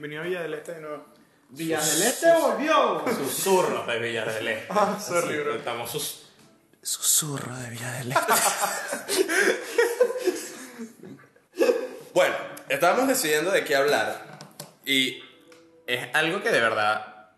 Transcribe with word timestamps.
bienvenido 0.00 0.22
a 0.22 0.24
Villa 0.24 0.42
del 0.42 0.54
Este 0.54 0.74
de 0.74 0.80
nuevo. 0.80 1.04
Villa 1.50 1.80
del 1.80 2.02
Este 2.02 2.32
volvió. 2.32 3.04
Susurros 3.06 3.86
de 3.86 3.98
Villa 3.98 4.24
del 4.24 4.48
Este. 4.48 4.66
Ah, 4.70 4.98
sorry, 4.98 5.38
bro. 5.38 5.56
Estamos 5.56 5.90
sus... 5.90 6.26
Susurro 6.82 7.54
de 7.54 7.70
Villa 7.70 7.92
del 7.92 8.12
Este. 8.12 9.26
Bueno, 12.12 12.34
estábamos 12.68 13.06
decidiendo 13.06 13.52
de 13.52 13.62
qué 13.62 13.76
hablar 13.76 14.38
y 14.84 15.22
es 15.86 16.08
algo 16.12 16.42
que 16.42 16.50
de 16.50 16.60
verdad 16.60 17.30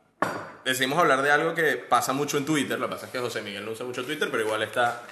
decidimos 0.64 0.98
hablar 0.98 1.20
de 1.20 1.30
algo 1.30 1.54
que 1.54 1.76
pasa 1.76 2.14
mucho 2.14 2.38
en 2.38 2.46
Twitter. 2.46 2.78
Lo 2.78 2.88
que 2.88 2.94
pasa 2.94 3.06
es 3.06 3.12
que 3.12 3.18
José 3.18 3.42
Miguel 3.42 3.64
no 3.66 3.72
usa 3.72 3.84
mucho 3.84 4.02
Twitter, 4.02 4.30
pero 4.30 4.44
igual 4.44 4.62
está 4.62 5.02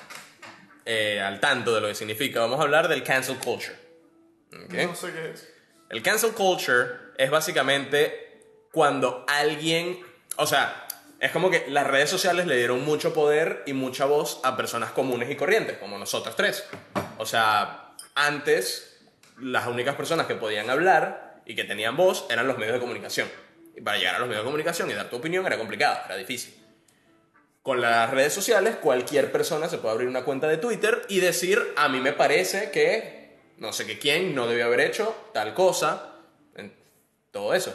eh, 0.87 1.21
al 1.21 1.41
tanto 1.41 1.75
de 1.75 1.83
lo 1.83 1.89
que 1.89 1.95
significa. 1.95 2.41
Vamos 2.41 2.59
a 2.59 2.63
hablar 2.63 2.89
del 2.89 3.03
cancel 3.03 3.37
culture. 3.37 3.77
¿ok? 4.65 4.73
No 4.73 4.95
sé 4.95 5.13
qué 5.13 5.31
es. 5.31 5.60
El 5.91 6.03
cancel 6.03 6.31
culture 6.35 6.87
es 7.19 7.31
básicamente 7.31 8.45
cuando 8.71 9.25
alguien, 9.27 9.99
o 10.37 10.47
sea, 10.47 10.87
es 11.19 11.33
como 11.33 11.51
que 11.51 11.67
las 11.69 11.85
redes 11.85 12.09
sociales 12.09 12.47
le 12.47 12.57
dieron 12.57 12.85
mucho 12.85 13.13
poder 13.13 13.65
y 13.67 13.73
mucha 13.73 14.05
voz 14.05 14.41
a 14.45 14.57
personas 14.57 14.93
comunes 14.93 15.29
y 15.31 15.35
corrientes, 15.35 15.79
como 15.79 15.99
nosotros 15.99 16.37
tres. 16.37 16.65
O 17.19 17.27
sea, 17.27 17.97
antes 18.15 19.01
las 19.41 19.67
únicas 19.67 19.97
personas 19.97 20.29
que 20.29 20.37
podían 20.37 20.71
hablar 20.71 21.43
y 21.45 21.57
que 21.57 21.65
tenían 21.65 21.97
voz 21.97 22.25
eran 22.31 22.47
los 22.47 22.57
medios 22.57 22.75
de 22.75 22.81
comunicación. 22.81 23.29
Y 23.77 23.81
para 23.81 23.99
llegar 23.99 24.15
a 24.15 24.19
los 24.21 24.29
medios 24.29 24.45
de 24.45 24.49
comunicación 24.49 24.89
y 24.91 24.95
dar 24.95 25.11
tu 25.11 25.17
opinión 25.17 25.45
era 25.45 25.59
complicado, 25.59 25.99
era 26.07 26.17
difícil. 26.17 26.55
Con 27.63 27.81
las 27.81 28.11
redes 28.11 28.33
sociales, 28.33 28.77
cualquier 28.77 29.33
persona 29.33 29.69
se 29.69 29.79
puede 29.79 29.95
abrir 29.95 30.09
una 30.09 30.23
cuenta 30.23 30.47
de 30.47 30.57
Twitter 30.57 31.03
y 31.09 31.19
decir, 31.19 31.61
a 31.77 31.89
mí 31.89 31.99
me 31.99 32.13
parece 32.13 32.71
que 32.71 33.20
no 33.61 33.73
sé 33.73 33.87
qué 33.87 33.99
quién 33.99 34.35
no 34.35 34.49
debió 34.49 34.65
haber 34.67 34.81
hecho 34.81 35.15
tal 35.33 35.55
cosa, 35.55 36.17
todo 37.31 37.55
eso. 37.55 37.75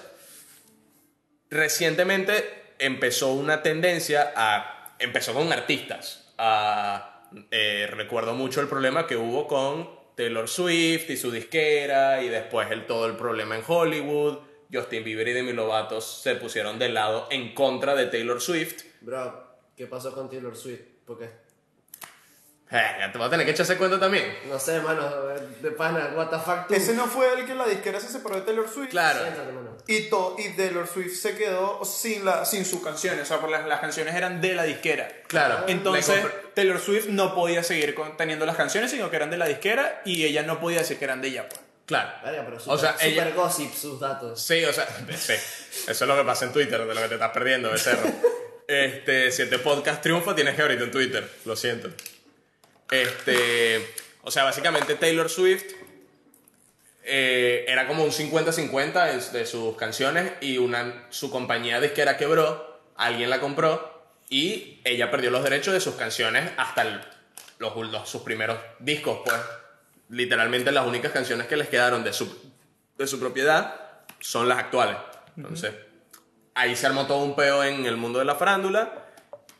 Recientemente 1.49 2.73
empezó 2.79 3.31
una 3.31 3.63
tendencia 3.63 4.33
a... 4.35 4.95
empezó 4.99 5.33
con 5.33 5.53
artistas. 5.53 6.33
A, 6.37 7.29
eh, 7.51 7.87
recuerdo 7.89 8.33
mucho 8.33 8.61
el 8.61 8.67
problema 8.67 9.07
que 9.07 9.15
hubo 9.15 9.47
con 9.47 9.89
Taylor 10.15 10.47
Swift 10.47 11.09
y 11.09 11.17
su 11.17 11.31
disquera 11.31 12.21
y 12.21 12.29
después 12.29 12.69
el, 12.71 12.85
todo 12.85 13.05
el 13.05 13.15
problema 13.15 13.55
en 13.55 13.63
Hollywood. 13.65 14.39
Justin 14.73 15.03
Bieber 15.03 15.27
y 15.27 15.33
Demi 15.33 15.53
Lovato 15.53 16.01
se 16.01 16.35
pusieron 16.35 16.79
de 16.79 16.89
lado 16.89 17.27
en 17.29 17.53
contra 17.53 17.95
de 17.95 18.07
Taylor 18.07 18.41
Swift. 18.41 18.83
Bro, 19.01 19.57
¿qué 19.77 19.85
pasó 19.87 20.13
con 20.13 20.29
Taylor 20.29 20.55
Swift? 20.57 20.81
Porque, 21.05 21.29
ya 22.71 23.11
te 23.11 23.17
vas 23.17 23.27
a 23.27 23.29
tener 23.29 23.45
que 23.45 23.51
echar 23.51 23.63
ese 23.63 23.77
cuento 23.77 23.99
también. 23.99 24.37
no 24.49 24.59
sé, 24.59 24.79
mano, 24.81 25.07
de 25.61 25.71
pana, 25.71 26.11
what 26.15 26.27
the 26.29 26.37
fuck 26.39 26.67
tú. 26.67 26.73
Ese 26.73 26.93
no 26.93 27.05
fue 27.05 27.39
el 27.39 27.45
que 27.45 27.53
la 27.53 27.65
disquera 27.67 27.99
se 27.99 28.07
separó 28.09 28.35
de 28.37 28.41
Taylor 28.41 28.67
Swift. 28.67 28.89
Claro. 28.89 29.21
Siéntate, 29.21 29.51
mano. 29.51 29.77
Y, 29.87 30.09
to- 30.09 30.35
y 30.39 30.49
Taylor 30.57 30.87
Swift 30.87 31.15
se 31.15 31.35
quedó 31.37 31.85
sin, 31.85 32.25
la, 32.25 32.43
sin 32.43 32.65
sus 32.65 32.81
canciones. 32.83 33.21
O 33.21 33.25
sea, 33.25 33.37
porque 33.39 33.55
las, 33.57 33.67
las 33.67 33.79
canciones 33.79 34.15
eran 34.15 34.41
de 34.41 34.55
la 34.55 34.63
disquera. 34.63 35.07
Claro. 35.27 35.65
Entonces, 35.67 36.21
Taylor 36.55 36.79
Swift 36.79 37.05
no 37.09 37.35
podía 37.35 37.61
seguir 37.63 37.93
con- 37.93 38.17
teniendo 38.17 38.45
las 38.47 38.55
canciones, 38.55 38.89
sino 38.91 39.09
que 39.11 39.15
eran 39.15 39.29
de 39.29 39.37
la 39.37 39.45
disquera 39.45 40.01
y 40.03 40.25
ella 40.25 40.41
no 40.43 40.59
podía 40.59 40.79
decir 40.79 40.97
que 40.97 41.05
eran 41.05 41.21
de 41.21 41.27
ella. 41.29 41.47
Pues. 41.47 41.61
Claro. 41.85 42.09
Verga, 42.25 42.41
pero 42.45 42.57
o 42.57 42.59
super, 42.59 42.79
sea, 42.79 42.93
super 42.93 43.27
ella... 43.27 43.35
gossip 43.35 43.71
sus 43.75 43.99
datos. 43.99 44.41
Sí, 44.41 44.65
o 44.65 44.73
sea, 44.73 44.87
sí. 45.15 45.33
Eso 45.33 45.91
es 45.91 46.01
lo 46.01 46.17
que 46.17 46.23
pasa 46.23 46.45
en 46.45 46.51
Twitter, 46.51 46.83
de 46.83 46.95
lo 46.95 47.01
que 47.01 47.07
te 47.09 47.13
estás 47.13 47.31
perdiendo, 47.31 47.69
becerro. 47.71 48.09
Este, 48.67 49.31
si 49.31 49.43
este 49.43 49.59
podcast 49.59 50.01
triunfa, 50.01 50.33
tienes 50.33 50.55
que 50.55 50.63
abrirte 50.63 50.85
en 50.85 50.89
Twitter. 50.89 51.29
Lo 51.45 51.55
siento. 51.55 51.89
Este, 52.91 53.93
o 54.21 54.31
sea, 54.31 54.43
básicamente 54.43 54.95
Taylor 54.95 55.29
Swift 55.29 55.63
eh, 57.03 57.65
era 57.67 57.87
como 57.87 58.03
un 58.03 58.11
50-50 58.11 59.11
en- 59.13 59.33
de 59.33 59.45
sus 59.45 59.75
canciones 59.77 60.33
y 60.41 60.57
una, 60.57 61.05
su 61.09 61.29
compañía 61.29 61.79
disquera 61.79 62.17
quebró, 62.17 62.81
alguien 62.95 63.29
la 63.29 63.39
compró 63.39 63.93
y 64.29 64.79
ella 64.83 65.11
perdió 65.11 65.29
los 65.29 65.43
derechos 65.43 65.73
de 65.73 65.79
sus 65.81 65.95
canciones 65.95 66.51
hasta 66.57 66.81
el- 66.81 67.01
los, 67.59 67.75
los- 67.75 68.09
sus 68.09 68.21
primeros 68.23 68.57
discos, 68.79 69.19
pues. 69.25 69.37
Literalmente 70.09 70.71
las 70.71 70.85
únicas 70.85 71.11
canciones 71.11 71.47
que 71.47 71.57
les 71.57 71.67
quedaron 71.67 72.03
de 72.03 72.13
su, 72.13 72.53
de 72.97 73.07
su 73.07 73.19
propiedad 73.19 73.75
son 74.19 74.47
las 74.47 74.59
actuales. 74.59 74.97
Entonces, 75.35 75.73
ahí 76.53 76.75
se 76.75 76.85
armó 76.87 77.07
todo 77.07 77.23
un 77.23 77.35
peo 77.35 77.63
en 77.63 77.85
el 77.85 77.97
mundo 77.97 78.19
de 78.19 78.25
la 78.25 78.35
farándula 78.35 79.05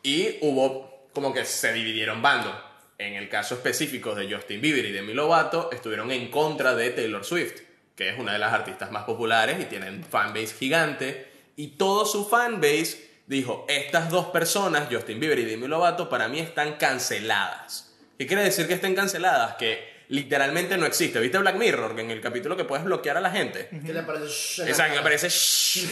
y 0.02 0.38
hubo 0.42 1.08
como 1.12 1.34
que 1.34 1.44
se 1.44 1.72
dividieron 1.72 2.22
bandos. 2.22 2.54
En 2.98 3.14
el 3.14 3.28
caso 3.28 3.54
específico 3.54 4.14
de 4.14 4.32
Justin 4.32 4.60
Bieber 4.60 4.84
y 4.86 4.92
Demi 4.92 5.12
Lovato, 5.12 5.70
estuvieron 5.72 6.10
en 6.12 6.30
contra 6.30 6.74
de 6.74 6.90
Taylor 6.90 7.24
Swift, 7.24 7.60
que 7.94 8.08
es 8.08 8.18
una 8.18 8.32
de 8.32 8.38
las 8.38 8.52
artistas 8.52 8.90
más 8.90 9.04
populares 9.04 9.58
y 9.60 9.64
tienen 9.66 10.02
fanbase 10.04 10.54
gigante. 10.54 11.26
Y 11.56 11.68
todo 11.76 12.06
su 12.06 12.26
fanbase 12.28 13.06
dijo, 13.26 13.66
estas 13.68 14.10
dos 14.10 14.26
personas, 14.26 14.88
Justin 14.90 15.20
Bieber 15.20 15.38
y 15.38 15.44
Demi 15.44 15.66
Lovato, 15.68 16.08
para 16.08 16.28
mí 16.28 16.40
están 16.40 16.76
canceladas. 16.76 17.94
¿Qué 18.18 18.26
quiere 18.26 18.42
decir 18.42 18.66
que 18.66 18.74
estén 18.74 18.94
canceladas? 18.94 19.56
Que 19.56 20.04
literalmente 20.08 20.78
no 20.78 20.86
existe. 20.86 21.20
¿Viste 21.20 21.36
Black 21.38 21.56
Mirror? 21.56 21.94
Que 21.94 22.00
en 22.00 22.10
el 22.10 22.20
capítulo 22.22 22.56
que 22.56 22.64
puedes 22.64 22.84
bloquear 22.84 23.18
a 23.18 23.20
la 23.20 23.30
gente. 23.30 23.68
¿Qué 23.84 23.92
le 23.92 24.02
parece? 24.04 24.26
Shh, 24.26 24.60
en 24.60 24.64
la 24.64 24.70
Exacto, 24.70 24.90
me 24.90 24.96
cara? 24.96 25.02
parece 25.02 25.28
shh. 25.28 25.86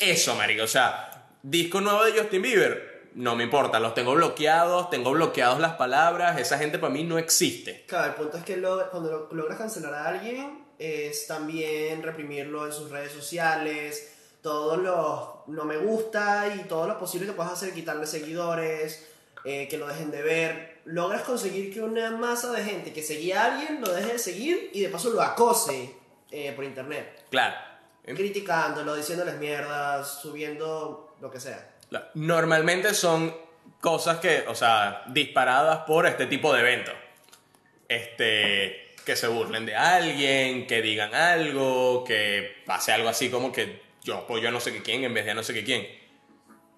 eso, 0.00 0.34
marico. 0.36 0.62
O 0.62 0.68
sea, 0.68 1.28
disco 1.42 1.80
nuevo 1.82 2.02
de 2.04 2.12
Justin 2.18 2.40
Bieber, 2.42 2.89
no 3.14 3.36
me 3.36 3.44
importa, 3.44 3.80
los 3.80 3.94
tengo 3.94 4.14
bloqueados, 4.14 4.90
tengo 4.90 5.10
bloqueados 5.12 5.58
las 5.60 5.74
palabras, 5.74 6.38
esa 6.38 6.58
gente 6.58 6.78
para 6.78 6.92
mí 6.92 7.04
no 7.04 7.18
existe. 7.18 7.84
Claro, 7.86 8.08
el 8.08 8.14
punto 8.14 8.36
es 8.38 8.44
que 8.44 8.60
cuando 8.90 9.10
lo- 9.10 9.28
logras 9.32 9.58
cancelar 9.58 9.94
a 9.94 10.08
alguien 10.08 10.64
es 10.78 11.26
también 11.26 12.02
reprimirlo 12.02 12.66
en 12.66 12.72
sus 12.72 12.90
redes 12.90 13.12
sociales, 13.12 14.14
todos 14.42 14.78
los 14.78 15.46
no 15.48 15.64
me 15.64 15.76
gusta 15.76 16.54
y 16.56 16.60
todo 16.68 16.86
lo 16.88 16.98
posible 16.98 17.26
que 17.26 17.32
puedas 17.34 17.52
hacer, 17.52 17.74
quitarle 17.74 18.06
seguidores, 18.06 19.06
eh, 19.44 19.68
que 19.68 19.76
lo 19.76 19.86
dejen 19.86 20.10
de 20.10 20.22
ver. 20.22 20.80
Logras 20.86 21.22
conseguir 21.22 21.72
que 21.74 21.82
una 21.82 22.10
masa 22.12 22.50
de 22.52 22.64
gente 22.64 22.92
que 22.92 23.02
seguía 23.02 23.42
a 23.42 23.54
alguien 23.54 23.80
lo 23.80 23.92
deje 23.92 24.12
de 24.12 24.18
seguir 24.18 24.70
y 24.72 24.80
de 24.80 24.88
paso 24.88 25.10
lo 25.10 25.20
acose 25.20 25.94
eh, 26.30 26.52
por 26.54 26.64
internet. 26.64 27.24
Claro. 27.30 27.54
Criticándolo, 28.04 28.94
diciéndoles 28.94 29.36
mierdas, 29.36 30.20
subiendo 30.22 31.14
lo 31.20 31.30
que 31.30 31.38
sea. 31.38 31.74
La- 31.90 32.10
Normalmente 32.14 32.94
son 32.94 33.34
cosas 33.80 34.18
que, 34.18 34.44
o 34.48 34.54
sea, 34.54 35.04
disparadas 35.08 35.78
por 35.86 36.06
este 36.06 36.26
tipo 36.26 36.52
de 36.52 36.60
eventos. 36.60 36.94
Este, 37.88 38.94
que 39.04 39.16
se 39.16 39.26
burlen 39.28 39.66
de 39.66 39.74
alguien, 39.74 40.66
que 40.66 40.80
digan 40.82 41.14
algo, 41.14 42.04
que 42.04 42.62
pase 42.66 42.92
algo 42.92 43.08
así 43.08 43.30
como 43.30 43.50
que 43.50 43.82
yo 44.02 44.16
apoyo 44.18 44.48
a 44.48 44.52
no 44.52 44.60
sé 44.60 44.72
qué 44.72 44.82
quién 44.82 45.04
en 45.04 45.12
vez 45.12 45.24
de 45.24 45.32
a 45.32 45.34
no 45.34 45.42
sé 45.42 45.52
qué 45.54 45.64
quién. 45.64 45.86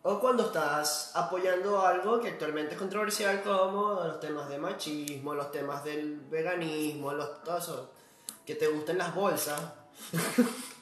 O 0.05 0.19
cuando 0.19 0.47
estás 0.47 1.12
apoyando 1.15 1.84
algo 1.87 2.19
que 2.21 2.29
actualmente 2.29 2.73
es 2.75 2.79
controversial 2.79 3.43
como 3.43 4.00
los 4.05 4.19
temas 4.19 4.49
de 4.49 4.59
machismo, 4.59 5.34
los 5.34 5.53
temas 5.53 5.84
del 5.84 6.19
veganismo, 6.31 7.12
los, 7.12 7.44
todo 7.44 7.59
eso, 7.59 7.93
que 8.47 8.55
te 8.56 8.67
gusten 8.67 8.99
las 8.99 9.15
bolsas. 9.15 9.61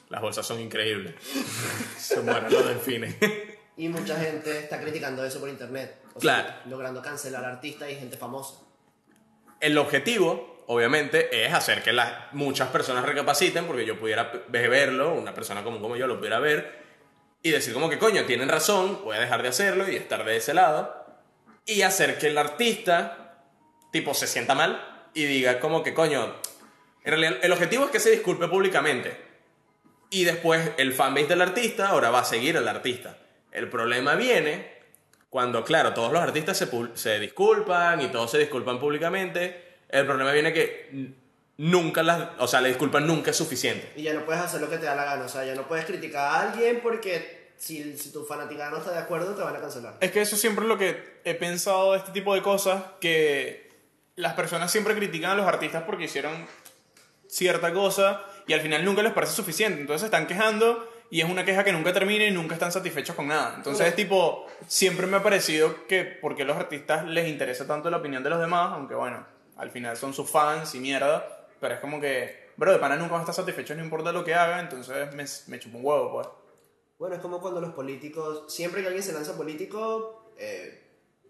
Las 0.09 0.21
bolsas 0.21 0.45
son 0.45 0.59
increíbles. 0.59 1.13
se 1.97 2.19
mueren 2.21 2.51
los 2.51 2.65
delfines. 2.65 3.15
Y 3.77 3.87
mucha 3.87 4.15
gente 4.17 4.59
está 4.59 4.79
criticando 4.79 5.23
eso 5.23 5.39
por 5.39 5.49
internet. 5.49 5.95
O 6.13 6.19
Claro. 6.19 6.47
sea, 6.47 6.61
logrando 6.65 7.01
cancelar 7.01 7.43
artistas 7.45 7.89
y 7.89 7.95
gente 7.95 8.17
famosa. 8.17 8.59
El 9.59 9.77
objetivo, 9.77 10.63
obviamente, 10.67 11.45
es 11.45 11.53
hacer 11.53 11.81
que 11.83 11.93
las, 11.93 12.33
muchas 12.33 12.69
personas 12.69 13.05
recapaciten, 13.05 13.65
porque 13.65 13.85
yo 13.85 13.97
pudiera 13.99 14.31
verlo, 14.49 15.13
una 15.13 15.33
persona 15.33 15.63
común 15.63 15.81
como 15.81 15.95
yo 15.95 16.07
lo 16.07 16.17
pudiera 16.17 16.39
ver, 16.39 16.81
y 17.43 17.51
decir 17.51 17.73
como 17.73 17.89
que, 17.89 17.97
coño, 17.97 18.25
tienen 18.25 18.49
razón, 18.49 19.01
voy 19.03 19.15
a 19.15 19.19
dejar 19.19 19.41
de 19.41 19.49
hacerlo 19.49 19.89
y 19.89 19.95
estar 19.95 20.25
de 20.25 20.37
ese 20.37 20.53
lado, 20.53 21.05
y 21.65 21.83
hacer 21.83 22.17
que 22.17 22.27
el 22.27 22.37
artista, 22.37 23.43
tipo, 23.91 24.13
se 24.13 24.27
sienta 24.27 24.53
mal 24.55 25.09
y 25.13 25.25
diga 25.25 25.59
como 25.59 25.83
que, 25.83 25.93
coño, 25.93 26.35
en 27.03 27.09
realidad 27.11 27.37
el 27.41 27.51
objetivo 27.51 27.85
es 27.85 27.91
que 27.91 27.99
se 27.99 28.11
disculpe 28.11 28.47
públicamente. 28.47 29.29
Y 30.09 30.23
después 30.25 30.71
el 30.77 30.93
fanbase 30.93 31.27
del 31.27 31.41
artista 31.41 31.87
ahora 31.89 32.09
va 32.09 32.19
a 32.19 32.25
seguir 32.25 32.57
al 32.57 32.67
artista. 32.67 33.17
El 33.51 33.69
problema 33.69 34.15
viene 34.15 34.79
cuando, 35.29 35.63
claro, 35.63 35.93
todos 35.93 36.11
los 36.11 36.21
artistas 36.21 36.57
se, 36.57 36.69
pul- 36.71 36.95
se 36.95 37.19
disculpan 37.19 38.01
y 38.01 38.07
todos 38.07 38.31
se 38.31 38.37
disculpan 38.37 38.79
públicamente. 38.79 39.75
El 39.89 40.05
problema 40.05 40.31
viene 40.31 40.53
que 40.53 41.13
nunca 41.57 42.01
las, 42.03 42.29
o 42.39 42.47
sea, 42.47 42.61
la 42.61 42.67
disculpa 42.69 42.99
nunca 42.99 43.31
es 43.31 43.37
suficiente. 43.37 43.91
Y 43.95 44.03
ya 44.03 44.13
no 44.13 44.25
puedes 44.25 44.41
hacer 44.41 44.61
lo 44.61 44.69
que 44.69 44.77
te 44.77 44.85
da 44.85 44.95
la 44.95 45.05
gana. 45.05 45.25
O 45.25 45.29
sea, 45.29 45.45
ya 45.45 45.55
no 45.55 45.67
puedes 45.67 45.85
criticar 45.85 46.21
a 46.21 46.41
alguien 46.51 46.79
porque 46.81 47.51
si, 47.57 47.97
si 47.97 48.11
tu 48.11 48.23
fanaticada 48.25 48.71
no 48.71 48.77
está 48.77 48.91
de 48.91 48.99
acuerdo 48.99 49.35
te 49.35 49.41
van 49.41 49.55
a 49.55 49.59
cancelar. 49.61 49.95
Es 49.99 50.11
que 50.11 50.21
eso 50.21 50.35
siempre 50.35 50.65
es 50.65 50.69
lo 50.69 50.77
que 50.77 51.19
he 51.23 51.35
pensado 51.35 51.91
de 51.91 51.99
este 51.99 52.11
tipo 52.11 52.33
de 52.33 52.41
cosas, 52.41 52.83
que 52.99 53.69
las 54.15 54.33
personas 54.33 54.71
siempre 54.71 54.95
critican 54.95 55.31
a 55.31 55.35
los 55.35 55.45
artistas 55.45 55.83
porque 55.83 56.05
hicieron 56.05 56.45
cierta 57.27 57.71
cosa 57.73 58.25
y 58.47 58.53
al 58.53 58.61
final 58.61 58.83
nunca 58.83 59.01
les 59.03 59.13
parece 59.13 59.33
suficiente. 59.33 59.79
Entonces 59.81 60.01
se 60.01 60.05
están 60.07 60.27
quejando 60.27 60.90
y 61.11 61.21
es 61.21 61.29
una 61.29 61.45
queja 61.45 61.63
que 61.63 61.71
nunca 61.71 61.93
termina 61.93 62.25
y 62.25 62.31
nunca 62.31 62.55
están 62.55 62.71
satisfechos 62.71 63.15
con 63.15 63.27
nada. 63.27 63.53
Entonces 63.55 63.85
es 63.87 63.95
tipo, 63.95 64.47
siempre 64.65 65.05
me 65.05 65.17
ha 65.17 65.23
parecido 65.23 65.85
que 65.85 66.03
porque 66.03 66.41
a 66.41 66.45
los 66.45 66.57
artistas 66.57 67.05
les 67.05 67.27
interesa 67.27 67.67
tanto 67.67 67.91
la 67.91 67.97
opinión 67.97 68.23
de 68.23 68.31
los 68.31 68.39
demás, 68.39 68.71
aunque 68.73 68.95
bueno, 68.95 69.23
al 69.57 69.69
final 69.69 69.95
son 69.97 70.13
sus 70.13 70.29
fans 70.29 70.73
y 70.73 70.79
mierda, 70.79 71.47
pero 71.59 71.75
es 71.75 71.79
como 71.79 72.01
que 72.01 72.49
bro, 72.57 72.71
de 72.71 72.79
pana 72.79 72.95
nunca 72.95 73.11
va 73.11 73.17
a 73.19 73.21
estar 73.21 73.35
satisfecho, 73.35 73.75
no 73.75 73.83
importa 73.83 74.11
lo 74.11 74.23
que 74.23 74.33
haga, 74.33 74.59
entonces 74.59 75.13
me, 75.13 75.25
me 75.47 75.59
chupa 75.59 75.77
un 75.77 75.85
huevo, 75.85 76.11
pues. 76.11 76.27
Bueno, 76.97 77.15
es 77.15 77.21
como 77.21 77.41
cuando 77.41 77.59
los 77.59 77.73
políticos, 77.73 78.45
siempre 78.47 78.81
que 78.81 78.87
alguien 78.87 79.03
se 79.03 79.13
lanza 79.13 79.35
político, 79.35 80.31
eh, 80.37 80.81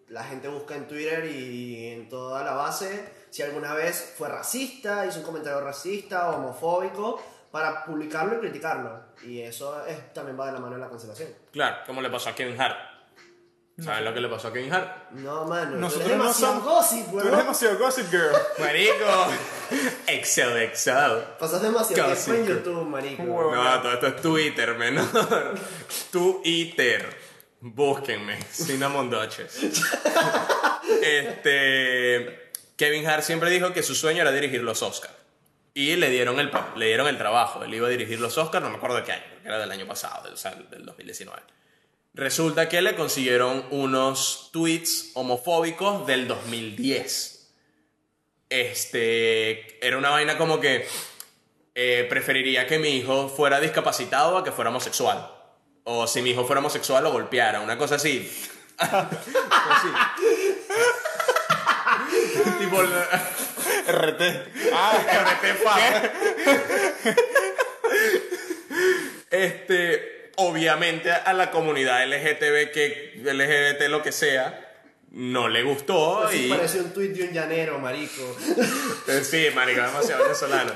la 0.09 0.23
gente 0.23 0.47
busca 0.47 0.75
en 0.75 0.87
Twitter 0.87 1.25
y 1.25 1.87
en 1.87 2.09
toda 2.09 2.43
la 2.43 2.53
base 2.53 3.21
si 3.31 3.41
alguna 3.41 3.73
vez 3.73 4.13
fue 4.17 4.27
racista, 4.27 5.05
hizo 5.05 5.19
un 5.19 5.25
comentario 5.25 5.61
racista 5.61 6.29
o 6.29 6.35
homofóbico, 6.35 7.21
para 7.51 7.83
publicarlo 7.85 8.35
y 8.37 8.39
criticarlo. 8.39 8.99
Y 9.25 9.41
eso 9.41 9.85
es, 9.85 10.13
también 10.13 10.39
va 10.39 10.47
de 10.47 10.53
la 10.53 10.59
mano 10.59 10.75
de 10.75 10.81
la 10.81 10.89
cancelación. 10.89 11.29
Claro, 11.51 11.77
como 11.85 12.01
le 12.01 12.09
pasó 12.09 12.29
a 12.29 12.35
Kevin 12.35 12.59
Hart. 12.59 12.77
¿Sabes 13.81 14.03
lo 14.03 14.13
que 14.13 14.19
le 14.21 14.27
pasó 14.27 14.49
a 14.49 14.53
Kevin 14.53 14.71
Hart? 14.71 15.11
No, 15.11 15.45
mano, 15.45 15.77
Nosotros 15.77 16.15
no 16.15 16.31
somos- 16.31 16.63
gossip, 16.63 17.09
Tú 17.09 17.19
eres 17.19 17.37
demasiado 17.37 17.79
gossip 17.79 18.11
girl. 18.11 18.31
Marico. 18.59 19.27
Excel, 20.07 20.57
Excel. 20.57 21.23
Pasas 21.39 21.61
demasiado 21.63 22.09
Gossip 22.09 22.33
tiempo 22.33 22.51
en. 22.51 22.57
YouTube, 22.57 22.85
marico. 22.87 23.23
No, 23.23 23.81
todo 23.81 23.93
esto 23.93 24.07
es 24.07 24.21
Twitter, 24.21 24.75
menor. 24.77 25.05
Twitter. 26.11 27.17
Búsquenme. 27.61 28.39
Cinnamon 28.51 29.09
Duchess. 29.09 29.59
Este. 31.01 32.51
Kevin 32.75 33.07
Hart 33.07 33.23
siempre 33.23 33.49
dijo 33.49 33.71
que 33.73 33.83
su 33.83 33.95
sueño 33.95 34.21
era 34.21 34.31
dirigir 34.31 34.61
los 34.63 34.81
Oscars. 34.81 35.13
Y 35.73 35.95
le 35.95 36.09
dieron 36.09 36.39
el, 36.39 36.51
le 36.75 36.87
dieron 36.87 37.07
el 37.07 37.17
trabajo. 37.17 37.63
Él 37.63 37.73
iba 37.73 37.87
a 37.87 37.89
dirigir 37.89 38.19
los 38.19 38.37
Oscars, 38.37 38.63
no 38.63 38.69
me 38.69 38.77
acuerdo 38.77 38.97
de 38.97 39.03
qué 39.03 39.13
año, 39.13 39.23
era 39.45 39.57
del 39.57 39.71
año 39.71 39.87
pasado, 39.87 40.23
del, 40.23 40.33
o 40.33 40.37
sea, 40.37 40.51
del 40.51 40.85
2019. 40.85 41.41
Resulta 42.13 42.67
que 42.67 42.81
le 42.81 42.95
consiguieron 42.95 43.65
unos 43.71 44.49
tweets 44.51 45.11
homofóbicos 45.13 46.05
del 46.05 46.27
2010. 46.27 47.53
Este. 48.49 49.85
Era 49.85 49.97
una 49.97 50.09
vaina 50.09 50.37
como 50.37 50.59
que. 50.59 50.85
eh, 51.73 52.05
preferiría 52.09 52.67
que 52.67 52.79
mi 52.79 52.89
hijo 52.97 53.29
fuera 53.29 53.61
discapacitado 53.61 54.37
a 54.37 54.43
que 54.43 54.51
fuera 54.51 54.71
homosexual. 54.71 55.31
O 55.85 56.05
si 56.05 56.21
mi 56.21 56.31
hijo 56.31 56.43
fuera 56.45 56.59
homosexual 56.59 57.01
lo 57.03 57.11
golpeara, 57.13 57.61
una 57.61 57.77
cosa 57.77 57.95
así. 57.95 58.29
Así. 58.77 59.87
tipo, 62.59 62.77
RT. 63.91 64.21
Ah, 64.73 64.93
Este, 69.29 70.31
obviamente 70.35 71.11
a 71.11 71.33
la 71.33 71.51
comunidad 71.51 72.05
LGTB 72.05 72.71
que 72.71 73.21
LGBT 73.23 73.89
lo 73.89 74.03
que 74.03 74.11
sea 74.11 74.67
no 75.11 75.47
le 75.47 75.63
gustó 75.63 76.29
y 76.33 76.49
parece 76.49 76.81
un 76.81 76.91
tweet 76.93 77.09
de 77.09 77.23
un 77.23 77.33
llanero, 77.33 77.79
marico. 77.79 78.37
Eh, 79.07 79.23
sí, 79.23 79.47
marico, 79.53 79.81
demasiado 79.81 80.23
venezolano. 80.23 80.73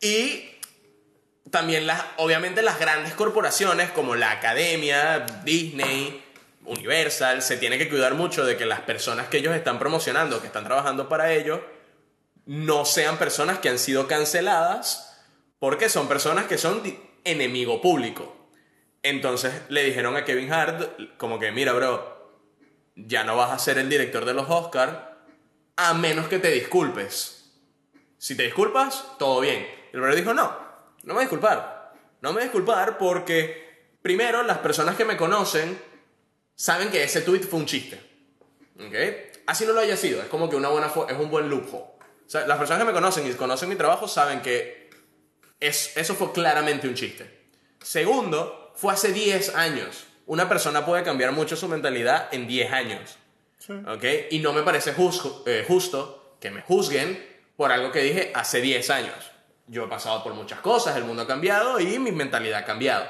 Y 0.00 0.50
también 1.50 1.86
las 1.86 2.02
obviamente 2.16 2.62
las 2.62 2.78
grandes 2.78 3.14
corporaciones 3.14 3.90
como 3.90 4.16
la 4.16 4.32
Academia, 4.32 5.24
Disney, 5.44 6.24
Universal 6.64 7.42
se 7.42 7.56
tienen 7.56 7.78
que 7.78 7.88
cuidar 7.88 8.14
mucho 8.14 8.44
de 8.44 8.56
que 8.56 8.66
las 8.66 8.80
personas 8.80 9.28
que 9.28 9.38
ellos 9.38 9.54
están 9.54 9.78
promocionando, 9.78 10.40
que 10.40 10.46
están 10.46 10.64
trabajando 10.64 11.08
para 11.08 11.32
ellos, 11.32 11.60
no 12.46 12.84
sean 12.84 13.18
personas 13.18 13.58
que 13.58 13.68
han 13.68 13.78
sido 13.78 14.06
canceladas 14.06 15.22
porque 15.58 15.88
son 15.88 16.08
personas 16.08 16.46
que 16.46 16.58
son 16.58 16.82
enemigo 17.24 17.80
público. 17.80 18.36
Entonces 19.02 19.52
le 19.68 19.84
dijeron 19.84 20.16
a 20.16 20.24
Kevin 20.24 20.52
Hart 20.52 21.16
como 21.16 21.38
que, 21.38 21.52
mira, 21.52 21.72
bro, 21.72 22.32
ya 22.96 23.24
no 23.24 23.36
vas 23.36 23.50
a 23.50 23.58
ser 23.58 23.78
el 23.78 23.88
director 23.88 24.24
de 24.24 24.34
los 24.34 24.48
Oscars 24.48 24.98
a 25.76 25.94
menos 25.94 26.28
que 26.28 26.38
te 26.38 26.50
disculpes. 26.50 27.52
Si 28.18 28.36
te 28.36 28.44
disculpas, 28.44 29.04
todo 29.18 29.40
bien. 29.40 29.66
El 29.92 30.00
bro 30.00 30.14
dijo, 30.14 30.32
no, 30.32 30.56
no 31.02 31.14
me 31.14 31.20
a 31.20 31.22
disculpar. 31.22 31.92
No 32.20 32.32
me 32.32 32.42
disculpar 32.42 32.96
porque, 32.96 33.92
primero, 34.00 34.42
las 34.42 34.58
personas 34.58 34.96
que 34.96 35.04
me 35.04 35.16
conocen 35.16 35.78
saben 36.54 36.90
que 36.90 37.02
ese 37.02 37.20
tweet 37.20 37.40
fue 37.40 37.60
un 37.60 37.66
chiste. 37.66 38.00
Así 39.46 39.66
no 39.66 39.72
lo 39.72 39.80
haya 39.80 39.96
sido. 39.96 40.22
Es 40.22 40.28
como 40.28 40.48
que 40.48 40.56
una 40.56 40.68
buena 40.68 40.86
es 40.86 41.18
un 41.18 41.30
buen 41.30 41.50
lujo. 41.50 41.93
O 42.26 42.30
sea, 42.30 42.46
las 42.46 42.58
personas 42.58 42.80
que 42.80 42.86
me 42.86 42.92
conocen 42.92 43.26
y 43.26 43.32
conocen 43.34 43.68
mi 43.68 43.76
trabajo 43.76 44.08
saben 44.08 44.40
que 44.42 44.90
es, 45.60 45.96
eso 45.96 46.14
fue 46.14 46.32
claramente 46.32 46.88
un 46.88 46.94
chiste. 46.94 47.48
Segundo, 47.82 48.72
fue 48.74 48.92
hace 48.92 49.12
10 49.12 49.54
años. 49.54 50.04
Una 50.26 50.48
persona 50.48 50.84
puede 50.86 51.02
cambiar 51.02 51.32
mucho 51.32 51.54
su 51.56 51.68
mentalidad 51.68 52.28
en 52.32 52.46
10 52.46 52.72
años. 52.72 53.16
¿Ok? 53.86 54.04
Y 54.30 54.40
no 54.40 54.52
me 54.52 54.62
parece 54.62 54.94
juzgo- 54.94 55.42
eh, 55.46 55.64
justo 55.66 56.36
que 56.40 56.50
me 56.50 56.62
juzguen 56.62 57.24
por 57.56 57.72
algo 57.72 57.92
que 57.92 58.00
dije 58.00 58.32
hace 58.34 58.60
10 58.60 58.90
años. 58.90 59.14
Yo 59.66 59.84
he 59.84 59.88
pasado 59.88 60.22
por 60.22 60.34
muchas 60.34 60.60
cosas, 60.60 60.96
el 60.96 61.04
mundo 61.04 61.22
ha 61.22 61.26
cambiado 61.26 61.78
y 61.80 61.98
mi 61.98 62.12
mentalidad 62.12 62.60
ha 62.60 62.64
cambiado. 62.64 63.06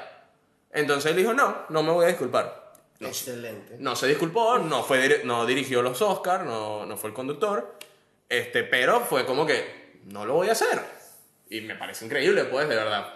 Entonces 0.72 1.10
él 1.10 1.17
dijo, 1.17 1.32
no, 1.34 1.64
no 1.69 1.82
me 1.82 1.90
voy 1.93 2.05
a 2.05 2.08
disculpar. 2.08 2.72
No, 3.00 3.08
Excelente. 3.08 3.76
no 3.81 3.96
se 3.96 4.06
disculpó, 4.06 4.58
no, 4.58 4.84
fue, 4.84 5.22
no 5.25 5.46
dirigió 5.46 5.82
los 5.82 6.00
Oscars, 6.02 6.44
no, 6.44 6.87
no 6.87 6.96
fue 6.96 7.10
el 7.10 7.14
conductor, 7.14 7.76
este, 8.28 8.64
pero 8.64 9.00
fue 9.00 9.26
como 9.26 9.46
que 9.46 10.00
no 10.04 10.24
lo 10.24 10.34
voy 10.34 10.48
a 10.48 10.52
hacer. 10.52 10.80
Y 11.48 11.60
me 11.60 11.74
parece 11.74 12.04
increíble, 12.04 12.44
pues, 12.44 12.68
de 12.68 12.74
verdad. 12.76 13.14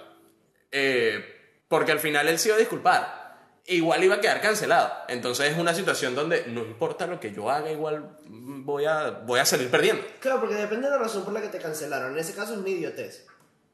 Eh, 0.70 1.24
porque 1.68 1.92
al 1.92 2.00
final 2.00 2.28
él 2.28 2.38
se 2.38 2.48
iba 2.48 2.56
a 2.56 2.60
disculpar. 2.60 3.18
Igual 3.66 4.02
iba 4.04 4.14
a 4.16 4.20
quedar 4.20 4.40
cancelado. 4.40 4.90
Entonces 5.08 5.52
es 5.52 5.58
una 5.58 5.74
situación 5.74 6.14
donde 6.14 6.46
no 6.46 6.60
importa 6.60 7.06
lo 7.06 7.20
que 7.20 7.32
yo 7.32 7.50
haga, 7.50 7.70
igual 7.70 8.18
voy 8.24 8.86
a, 8.86 9.10
voy 9.10 9.40
a 9.40 9.44
salir 9.44 9.70
perdiendo. 9.70 10.02
Claro, 10.20 10.40
porque 10.40 10.54
depende 10.54 10.88
de 10.88 10.96
la 10.96 11.02
razón 11.02 11.24
por 11.24 11.34
la 11.34 11.42
que 11.42 11.48
te 11.48 11.58
cancelaron. 11.58 12.12
En 12.12 12.18
ese 12.18 12.34
caso 12.34 12.54
es 12.54 12.60
una 12.60 12.68
idiotez. 12.70 13.26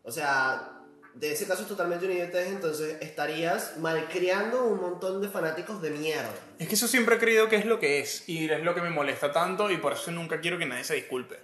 O 0.03 0.11
sea, 0.11 0.84
de 1.15 1.33
ese 1.33 1.47
caso 1.47 1.63
es 1.63 1.69
totalmente 1.69 2.07
una 2.07 2.15
entonces 2.15 2.99
estarías 3.01 3.77
malcriando 3.79 4.65
un 4.65 4.81
montón 4.81 5.23
de 5.23 5.29
fanáticos 5.29 5.81
de 5.81 5.91
mierda. 5.91 6.31
Es 6.59 6.67
que 6.69 6.75
eso 6.75 6.89
siempre 6.89 7.17
he 7.17 7.19
creído 7.19 7.49
que 7.49 7.57
es 7.57 7.65
lo 7.65 7.79
que 7.79 8.01
es. 8.01 8.29
Y 8.29 8.51
es 8.51 8.63
lo 8.63 8.75
que 8.75 8.81
me 8.81 8.91
molesta 8.91 9.33
tanto 9.33 9.71
y 9.71 9.77
por 9.77 9.93
eso 9.93 10.11
nunca 10.11 10.41
quiero 10.41 10.59
que 10.59 10.67
nadie 10.67 10.83
se 10.85 10.95
disculpe. 10.95 11.39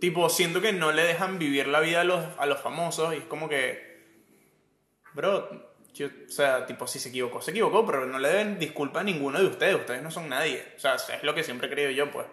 Tipo, 0.00 0.28
siento 0.28 0.60
que 0.60 0.72
no 0.72 0.92
le 0.92 1.04
dejan 1.04 1.38
vivir 1.38 1.68
la 1.68 1.80
vida 1.80 2.00
a 2.00 2.04
los, 2.04 2.24
a 2.38 2.46
los 2.46 2.60
famosos 2.60 3.14
y 3.14 3.18
es 3.18 3.24
como 3.24 3.48
que... 3.48 3.96
Bro, 5.14 5.74
yo- 5.94 6.08
o 6.08 6.30
sea, 6.30 6.66
tipo, 6.66 6.86
si 6.86 6.98
se 6.98 7.08
equivocó, 7.08 7.40
se 7.40 7.52
equivocó, 7.52 7.86
pero 7.86 8.04
no 8.04 8.18
le 8.18 8.28
deben 8.28 8.58
disculpa 8.58 9.00
a 9.00 9.04
ninguno 9.04 9.38
de 9.38 9.46
ustedes. 9.46 9.76
Ustedes 9.76 10.02
no 10.02 10.10
son 10.10 10.28
nadie. 10.28 10.62
O 10.76 10.78
sea, 10.80 10.96
es 10.96 11.22
lo 11.22 11.34
que 11.34 11.44
siempre 11.44 11.68
he 11.68 11.70
creído 11.70 11.90
yo, 11.92 12.10
pues. 12.10 12.26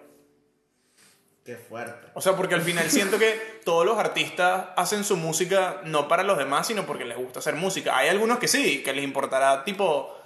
Qué 1.45 1.57
fuerte. 1.57 2.07
O 2.13 2.22
sea, 2.22 2.38
porque 2.38 2.56
al 2.56 2.62
final 2.62 2.90
siento 2.90 3.19
que 3.19 3.60
todos 3.66 3.86
los 3.86 3.98
artistas 3.98 4.68
hacen 4.78 5.04
su 5.04 5.18
música 5.18 5.81
no 5.84 6.07
para 6.07 6.24
los 6.24 6.38
demás, 6.38 6.68
sino 6.68 6.86
porque 6.86 7.04
les 7.04 7.18
gusta 7.18 7.40
hacer 7.40 7.56
música. 7.56 7.98
Hay 7.98 8.07
algunos 8.07 8.40
que 8.40 8.48
sí, 8.48 8.81
que 8.81 8.94
les 8.94 9.04
importará, 9.04 9.66
tipo, 9.66 10.17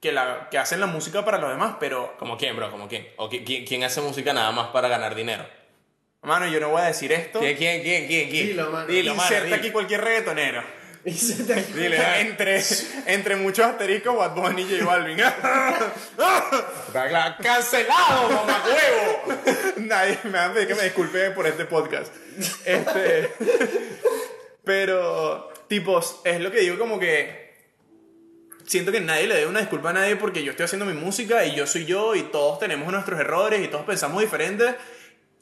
que, 0.00 0.12
la, 0.12 0.48
que 0.48 0.58
hacen 0.58 0.78
la 0.78 0.86
música 0.86 1.24
para 1.24 1.38
los 1.38 1.50
demás, 1.50 1.74
pero, 1.80 2.14
¿Como 2.18 2.36
quién, 2.38 2.54
bro? 2.54 2.70
¿Como 2.70 2.86
quién? 2.86 3.08
¿O 3.16 3.28
qui- 3.28 3.44
quién, 3.44 3.64
quién 3.66 3.82
hace 3.82 4.00
música 4.00 4.32
nada 4.32 4.52
más 4.52 4.68
para 4.68 4.86
ganar 4.88 5.14
dinero? 5.16 5.44
mano, 6.22 6.46
yo 6.46 6.60
no 6.60 6.68
voy 6.68 6.82
a 6.82 6.84
decir 6.84 7.10
esto. 7.12 7.40
¿Quién, 7.40 7.56
quién, 7.56 7.82
quién, 7.82 8.06
quién? 8.06 8.30
quién? 8.30 8.46
Dilo, 8.48 8.70
mano. 8.70 8.86
Dilo, 8.86 9.14
mano, 9.14 9.22
Inserta 9.24 9.44
dilo. 9.46 9.56
aquí 9.56 9.70
cualquier 9.72 10.02
reggaetonero. 10.02 10.62
Y 11.04 11.12
se 11.12 11.44
te- 11.44 11.62
Dile, 11.72 11.98
ah. 11.98 12.20
entre, 12.20 12.62
entre 13.06 13.36
muchos 13.36 13.64
asteriscos, 13.64 14.16
Bad 14.16 14.34
Bunny 14.34 14.62
y 14.62 14.80
J 14.80 14.84
Balvin. 14.84 15.18
¡Cancelado, 17.42 18.28
mamá 18.28 18.62
huevo! 18.66 19.38
Nadie 19.78 20.18
me 20.24 20.30
va 20.32 20.46
a 20.46 20.52
pedir 20.52 20.68
que 20.68 20.74
me 20.74 20.84
disculpe 20.84 21.30
por 21.30 21.46
este 21.46 21.64
podcast. 21.64 22.12
Este. 22.64 23.32
Pero, 24.64 25.52
tipos, 25.68 26.20
es 26.24 26.40
lo 26.40 26.50
que 26.50 26.60
digo 26.60 26.78
como 26.78 26.98
que. 26.98 27.50
Siento 28.66 28.92
que 28.92 29.00
nadie 29.00 29.26
le 29.26 29.34
debe 29.34 29.46
una 29.48 29.60
disculpa 29.60 29.90
a 29.90 29.94
nadie 29.94 30.14
porque 30.16 30.44
yo 30.44 30.52
estoy 30.52 30.64
haciendo 30.64 30.86
mi 30.86 30.92
música 30.92 31.44
y 31.44 31.56
yo 31.56 31.66
soy 31.66 31.86
yo 31.86 32.14
y 32.14 32.22
todos 32.24 32.60
tenemos 32.60 32.92
nuestros 32.92 33.18
errores 33.18 33.64
y 33.64 33.68
todos 33.68 33.84
pensamos 33.84 34.20
diferentes. 34.20 34.74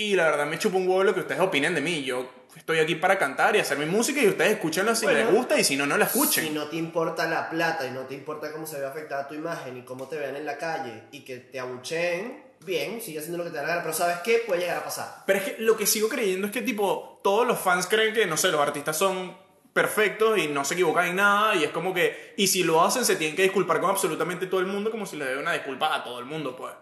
Y 0.00 0.14
la 0.14 0.30
verdad 0.30 0.46
me 0.46 0.58
chupa 0.60 0.76
un 0.76 0.86
huevo 0.86 1.02
lo 1.02 1.12
que 1.12 1.20
ustedes 1.20 1.40
opinen 1.40 1.74
de 1.74 1.80
mí. 1.80 2.04
Yo 2.04 2.30
estoy 2.54 2.78
aquí 2.78 2.94
para 2.94 3.18
cantar 3.18 3.56
y 3.56 3.58
hacer 3.58 3.78
mi 3.78 3.86
música 3.86 4.22
y 4.22 4.28
ustedes 4.28 4.52
escúchenla 4.52 4.94
si 4.94 5.06
Bueno, 5.06 5.18
les 5.18 5.30
gusta 5.32 5.58
y 5.58 5.64
si 5.64 5.76
no, 5.76 5.86
no 5.86 5.98
la 5.98 6.04
escuchen. 6.04 6.44
Si 6.44 6.50
no 6.50 6.68
te 6.68 6.76
importa 6.76 7.26
la 7.26 7.50
plata 7.50 7.84
y 7.84 7.90
no 7.90 8.02
te 8.02 8.14
importa 8.14 8.52
cómo 8.52 8.64
se 8.64 8.78
ve 8.78 8.86
afectada 8.86 9.26
tu 9.26 9.34
imagen 9.34 9.76
y 9.76 9.82
cómo 9.82 10.06
te 10.06 10.16
vean 10.16 10.36
en 10.36 10.46
la 10.46 10.56
calle 10.56 11.02
y 11.10 11.24
que 11.24 11.38
te 11.38 11.58
abucheen, 11.58 12.44
bien, 12.64 13.00
sigue 13.00 13.18
haciendo 13.18 13.38
lo 13.38 13.44
que 13.44 13.50
te 13.50 13.56
gana. 13.56 13.82
Pero 13.82 13.92
¿sabes 13.92 14.18
qué? 14.18 14.44
Puede 14.46 14.60
llegar 14.60 14.76
a 14.76 14.84
pasar. 14.84 15.24
Pero 15.26 15.40
es 15.40 15.44
que 15.44 15.56
lo 15.62 15.76
que 15.76 15.84
sigo 15.84 16.08
creyendo 16.08 16.46
es 16.46 16.52
que, 16.52 16.62
tipo, 16.62 17.20
todos 17.24 17.44
los 17.44 17.58
fans 17.58 17.88
creen 17.88 18.14
que, 18.14 18.24
no 18.24 18.36
sé, 18.36 18.52
los 18.52 18.60
artistas 18.60 18.96
son 18.96 19.36
perfectos 19.72 20.38
y 20.38 20.46
no 20.46 20.64
se 20.64 20.74
equivocan 20.74 21.06
en 21.06 21.16
nada. 21.16 21.56
Y 21.56 21.64
es 21.64 21.70
como 21.70 21.92
que, 21.92 22.34
y 22.36 22.46
si 22.46 22.62
lo 22.62 22.84
hacen, 22.84 23.04
se 23.04 23.16
tienen 23.16 23.34
que 23.34 23.42
disculpar 23.42 23.80
con 23.80 23.90
absolutamente 23.90 24.46
todo 24.46 24.60
el 24.60 24.66
mundo, 24.66 24.92
como 24.92 25.06
si 25.06 25.16
le 25.16 25.24
debe 25.24 25.40
una 25.40 25.54
disculpa 25.54 25.92
a 25.92 26.04
todo 26.04 26.20
el 26.20 26.24
mundo, 26.24 26.54
pues. 26.54 26.72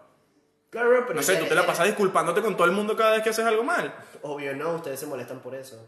Claro, 0.77 1.03
pero 1.07 1.15
No 1.15 1.23
sé, 1.23 1.37
tú 1.37 1.45
te 1.45 1.55
la 1.55 1.65
pasas 1.65 1.87
disculpándote 1.87 2.41
con 2.41 2.55
todo 2.55 2.65
el 2.65 2.71
mundo 2.71 2.95
cada 2.95 3.13
vez 3.13 3.23
que 3.23 3.31
haces 3.31 3.45
algo 3.45 3.63
mal. 3.63 3.91
Obvio 4.21 4.55
no, 4.55 4.75
ustedes 4.75 4.99
se 4.99 5.07
molestan 5.07 5.39
por 5.39 5.55
eso. 5.55 5.83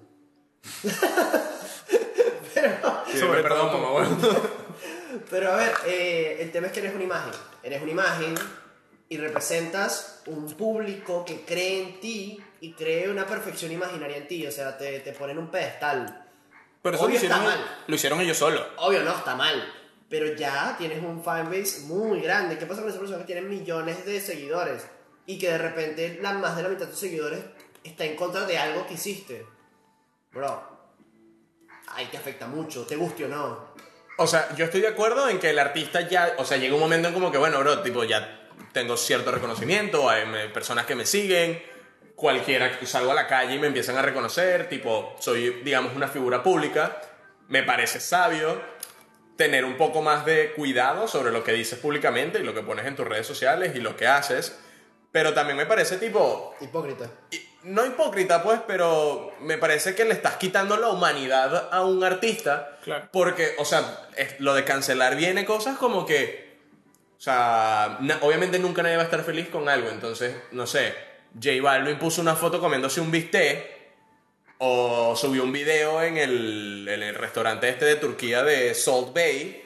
Sobre 3.20 3.44
perdón, 3.44 3.68
mamá 3.74 3.92
huevo. 3.94 4.18
Pero 5.30 5.52
a 5.54 5.58
ver, 5.58 5.72
eh, 5.86 6.38
el 6.42 6.52
tema 6.52 6.68
es 6.68 6.74
que 6.74 6.80
eres 6.80 6.96
una 6.96 7.04
imagen. 7.04 7.32
Eres 7.62 7.82
una 7.84 7.92
imagen 7.92 8.34
y 9.10 9.18
representas 9.18 10.24
un 10.26 10.52
público 10.54 11.24
que 11.24 11.42
cree 11.42 11.84
en 11.84 12.00
ti 12.00 12.44
y 12.62 12.74
cree 12.74 13.10
una 13.10 13.28
perfección 13.28 13.72
imaginaria 13.72 14.18
en 14.18 14.28
ti, 14.28 14.46
o 14.48 14.52
sea, 14.52 14.76
te, 14.78 15.00
te 15.02 15.14
ponen 15.14 15.38
un 15.38 15.50
pedestal. 15.52 16.26
Pero 16.82 16.96
eso 16.96 17.04
lo 17.04 17.08
Obvio 17.10 17.20
está 17.22 17.36
hicieron, 17.38 17.44
mal. 17.60 17.78
lo 17.88 17.96
hicieron 17.96 18.22
ellos 18.22 18.38
solos. 18.38 18.66
Obvio, 18.78 19.04
no, 19.04 19.12
está 19.12 19.36
mal. 19.36 19.74
Pero 20.10 20.34
ya 20.36 20.76
tienes 20.78 21.04
un 21.04 21.24
fanbase 21.24 21.82
muy 21.82 22.22
grande. 22.22 22.58
¿Qué 22.58 22.66
pasa 22.66 22.82
con 22.82 22.90
esas 22.90 23.00
personas 23.00 23.26
que 23.26 23.34
tienen 23.34 23.50
millones 23.50 24.06
de 24.06 24.20
seguidores? 24.20 24.88
Y 25.26 25.38
que 25.38 25.52
de 25.52 25.58
repente 25.60 26.18
la, 26.22 26.34
más 26.34 26.56
de 26.58 26.64
la 26.64 26.70
mitad 26.70 26.86
de 26.86 26.92
tus 26.92 27.00
seguidores 27.00 27.40
está 27.84 28.06
en 28.06 28.16
contra 28.16 28.46
de 28.46 28.58
algo 28.58 28.88
que 28.88 28.96
hiciste. 28.96 29.46
Bro, 30.32 30.64
ahí 31.90 32.08
te 32.08 32.18
afecta 32.18 32.48
mucho, 32.48 32.86
te 32.86 32.96
guste 32.96 33.26
o 33.26 33.28
no. 33.28 33.70
O 34.18 34.28
sea, 34.28 34.54
yo 34.56 34.66
estoy 34.66 34.82
de 34.82 34.88
acuerdo 34.88 35.30
en 35.30 35.40
que 35.40 35.52
el 35.52 35.60
artista 35.60 36.02
ya, 36.02 36.36
o 36.38 36.46
sea, 36.46 36.58
llega 36.58 36.74
un 36.74 36.82
momento 36.82 37.08
en 37.08 37.14
como 37.14 37.32
que, 37.32 37.38
bueno, 37.38 37.60
bro, 37.60 37.82
tipo, 37.82 38.04
ya 38.04 38.50
tengo 38.74 38.98
cierto 38.98 39.32
reconocimiento, 39.32 40.10
hay 40.10 40.50
personas 40.50 40.86
que 40.86 40.96
me 40.96 41.06
siguen, 41.06 41.62
cualquiera 42.16 42.78
que 42.78 42.86
salgo 42.86 43.12
a 43.12 43.16
la 43.16 43.28
calle 43.28 43.56
y 43.56 43.60
me 43.60 43.68
empiezan 43.68 43.98
a 43.98 44.02
reconocer, 44.02 44.68
tipo, 44.68 45.16
soy, 45.20 45.62
digamos, 45.64 45.96
una 45.96 46.10
figura 46.10 46.44
pública, 46.44 47.00
me 47.48 47.64
parece 47.64 48.02
sabio 48.02 48.62
tener 49.40 49.64
un 49.64 49.78
poco 49.78 50.02
más 50.02 50.26
de 50.26 50.52
cuidado 50.52 51.08
sobre 51.08 51.32
lo 51.32 51.46
que 51.46 51.54
dices 51.54 51.80
públicamente 51.80 52.40
y 52.40 52.44
lo 52.44 52.54
que 52.54 52.62
pones 52.62 52.86
en 52.86 52.98
tus 52.98 53.08
redes 53.08 53.26
sociales 53.26 53.74
y 53.74 53.80
lo 53.80 53.96
que 53.96 54.06
haces, 54.06 54.60
pero 55.14 55.34
también 55.34 55.56
me 55.56 55.66
parece, 55.66 55.96
tipo, 55.98 56.54
Hipócrita. 56.60 57.10
y- 57.32 57.42
no 57.64 57.86
hipócrita, 57.86 58.44
pues, 58.44 58.60
pero 58.68 59.32
me 59.40 59.58
parece 59.58 59.96
que 59.96 60.04
le 60.04 60.14
estás 60.14 60.36
quitando 60.36 60.76
la 60.76 60.90
humanidad 60.90 61.70
a 61.72 61.82
un 61.86 62.04
artista. 62.04 62.78
Claro. 62.84 63.08
Porque, 63.14 63.56
o 63.60 63.64
sea, 63.66 64.08
es- 64.18 64.38
lo 64.42 64.54
de 64.56 64.66
cancelar 64.66 65.16
viene 65.16 65.46
cosas 65.46 65.78
como 65.78 66.06
que. 66.06 66.50
O 67.18 67.22
sea, 67.22 67.98
na- 68.02 68.18
obviamente 68.22 68.60
nunca 68.60 68.82
nadie 68.84 68.98
va 68.98 69.04
a 69.04 69.06
estar 69.06 69.24
feliz 69.24 69.48
con 69.50 69.68
algo. 69.70 69.90
Entonces, 69.90 70.36
no 70.52 70.68
sé, 70.68 70.94
J 71.34 71.62
Balvin 71.62 71.98
puso 71.98 72.22
una 72.22 72.36
foto 72.36 72.60
comiéndose 72.60 73.00
un 73.02 73.10
bistec. 73.12 73.79
O 74.62 75.16
subió 75.16 75.44
un 75.44 75.54
video 75.54 76.02
en 76.04 76.18
el, 76.18 76.86
en 76.90 77.02
el 77.02 77.16
restaurante 77.16 77.70
este 77.70 77.86
de 77.86 77.96
Turquía 77.96 78.44
de 78.44 78.74
Salt 78.76 79.14
Bay. 79.14 79.64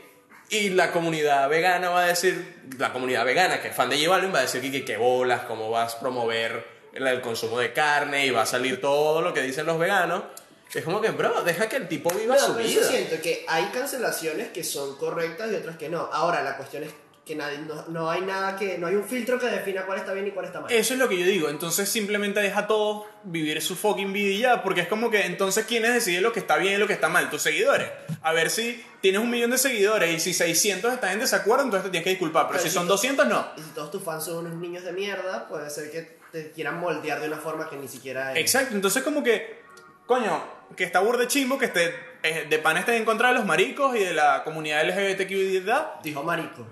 Y 0.49 0.69
la 0.69 0.91
comunidad 0.91 1.49
vegana 1.49 1.89
va 1.89 2.03
a 2.03 2.07
decir, 2.07 2.61
la 2.77 2.93
comunidad 2.93 3.25
vegana 3.25 3.59
que 3.59 3.69
es 3.69 3.75
fan 3.75 3.89
de 3.89 3.97
J 3.97 4.07
Balvin 4.07 4.31
va 4.31 4.39
a 4.39 4.41
decir 4.43 4.61
que, 4.61 4.71
que, 4.71 4.85
que 4.85 4.97
bolas, 4.97 5.41
cómo 5.47 5.71
vas 5.71 5.95
a 5.95 5.99
promover 5.99 6.63
el, 6.93 7.07
el 7.07 7.21
consumo 7.21 7.57
de 7.57 7.73
carne 7.73 8.27
y 8.27 8.29
va 8.29 8.43
a 8.43 8.45
salir 8.45 8.79
todo 8.79 9.21
lo 9.21 9.33
que 9.33 9.41
dicen 9.41 9.65
los 9.65 9.79
veganos. 9.79 10.23
Es 10.71 10.83
como 10.83 11.01
que, 11.01 11.09
bro, 11.09 11.43
deja 11.43 11.67
que 11.69 11.77
el 11.77 11.87
tipo 11.87 12.11
viva 12.11 12.37
su 12.37 12.53
pero 12.53 12.67
vida. 12.67 12.81
yo 12.81 12.87
siento 12.87 13.21
que 13.21 13.45
hay 13.47 13.65
cancelaciones 13.65 14.49
que 14.49 14.63
son 14.63 14.95
correctas 14.97 15.51
y 15.51 15.55
otras 15.55 15.77
que 15.77 15.89
no. 15.89 16.09
Ahora, 16.11 16.43
la 16.43 16.55
cuestión 16.57 16.83
es 16.83 16.91
que 17.25 17.35
nadie, 17.35 17.59
no, 17.59 17.85
no 17.87 18.11
hay 18.11 18.21
nada 18.21 18.57
que. 18.57 18.77
No 18.77 18.87
hay 18.87 18.95
un 18.95 19.05
filtro 19.05 19.39
que 19.39 19.45
defina 19.47 19.85
cuál 19.85 19.99
está 19.99 20.11
bien 20.13 20.27
y 20.27 20.31
cuál 20.31 20.45
está 20.45 20.59
mal. 20.59 20.71
Eso 20.71 20.93
es 20.93 20.99
lo 20.99 21.07
que 21.07 21.17
yo 21.17 21.25
digo. 21.25 21.49
Entonces 21.49 21.87
simplemente 21.87 22.41
deja 22.41 22.61
a 22.61 22.67
todos 22.67 23.05
vivir 23.23 23.61
su 23.61 23.75
fucking 23.75 24.11
vida 24.11 24.29
y 24.33 24.39
ya. 24.39 24.61
Porque 24.63 24.81
es 24.81 24.87
como 24.89 25.09
que 25.09 25.25
entonces 25.25 25.65
quiénes 25.65 25.93
deciden 25.93 26.21
lo 26.23 26.33
que 26.33 26.39
está 26.41 26.57
bien 26.57 26.73
y 26.73 26.77
lo 26.77 26.87
que 26.87 26.93
está 26.93 27.07
mal. 27.07 27.29
Tus 27.29 27.41
seguidores. 27.41 27.89
A 28.21 28.33
ver 28.33 28.49
si 28.49 28.83
tienes 29.01 29.21
un 29.21 29.29
millón 29.29 29.51
de 29.51 29.57
seguidores 29.57 30.13
y 30.13 30.19
si 30.19 30.33
600 30.33 30.93
están 30.93 31.11
en 31.13 31.19
desacuerdo, 31.19 31.63
entonces 31.63 31.85
te 31.85 31.91
tienes 31.91 32.03
que 32.03 32.09
disculpar. 32.11 32.43
Pero 32.47 32.53
Pero 32.53 32.63
si 32.63 32.69
si 32.69 32.75
son 32.75 32.87
tú- 32.87 32.93
200, 32.93 33.27
no. 33.27 33.47
Y 33.57 33.61
si 33.61 33.69
todos 33.69 33.89
tus 33.91 34.03
fans 34.03 34.25
son 34.25 34.45
unos 34.45 34.55
niños 34.59 34.83
de 34.83 34.91
mierda, 34.91 35.47
puede 35.47 35.69
ser 35.69 35.91
que 35.91 36.17
te 36.31 36.51
quieran 36.51 36.79
moldear 36.79 37.21
de 37.21 37.27
una 37.27 37.37
forma 37.37 37.69
que 37.69 37.77
ni 37.77 37.87
siquiera 37.87 38.33
es. 38.33 38.39
Exacto. 38.39 38.75
Entonces 38.75 39.01
como 39.03 39.23
que, 39.23 39.61
coño, 40.05 40.43
que 40.75 40.83
está 40.83 40.99
burde 40.99 41.27
chimbo, 41.27 41.57
que 41.57 41.65
esté, 41.65 41.93
de 42.23 42.59
pan 42.59 42.77
estés 42.77 42.95
en 42.95 43.05
contra 43.05 43.29
de 43.29 43.35
los 43.35 43.45
maricos 43.45 43.95
y 43.95 43.99
de 43.99 44.13
la 44.13 44.43
comunidad 44.43 44.83
LGBTQ. 44.87 46.01
Dijo 46.03 46.23
marico. 46.23 46.65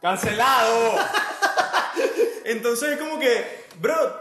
¡Cancelado! 0.00 0.94
Entonces 2.44 2.90
es 2.90 2.98
como 2.98 3.18
que, 3.18 3.64
bro, 3.80 4.20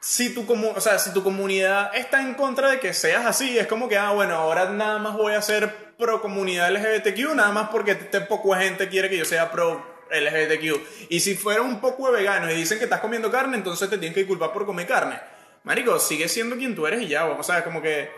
si 0.00 0.32
tu, 0.32 0.46
comu- 0.46 0.72
o 0.76 0.80
sea, 0.80 0.98
si 0.98 1.12
tu 1.12 1.22
comunidad 1.22 1.94
está 1.96 2.20
en 2.22 2.34
contra 2.34 2.70
de 2.70 2.78
que 2.80 2.94
seas 2.94 3.26
así, 3.26 3.58
es 3.58 3.66
como 3.66 3.88
que, 3.88 3.98
ah, 3.98 4.12
bueno, 4.12 4.36
ahora 4.36 4.66
nada 4.70 4.98
más 4.98 5.14
voy 5.14 5.34
a 5.34 5.42
ser 5.42 5.74
pro 5.98 6.22
comunidad 6.22 6.70
LGBTQ, 6.70 7.34
nada 7.34 7.50
más 7.50 7.68
porque 7.70 7.92
este 7.92 8.20
poco 8.20 8.54
gente 8.54 8.88
quiere 8.88 9.10
que 9.10 9.18
yo 9.18 9.24
sea 9.24 9.50
pro 9.50 9.84
LGBTQ. 10.10 11.08
Y 11.10 11.20
si 11.20 11.34
fuera 11.34 11.62
un 11.62 11.80
poco 11.80 12.06
de 12.10 12.18
veganos 12.18 12.50
y 12.52 12.54
dicen 12.54 12.78
que 12.78 12.84
estás 12.84 13.00
comiendo 13.00 13.30
carne, 13.32 13.56
entonces 13.56 13.90
te 13.90 13.98
tienes 13.98 14.14
que 14.14 14.20
disculpar 14.20 14.52
por 14.52 14.64
comer 14.64 14.86
carne. 14.86 15.18
Marico, 15.64 15.98
sigue 15.98 16.28
siendo 16.28 16.56
quien 16.56 16.76
tú 16.76 16.86
eres 16.86 17.02
y 17.02 17.08
ya, 17.08 17.26
o 17.26 17.42
sea, 17.42 17.58
es 17.58 17.64
como 17.64 17.82
que, 17.82 18.10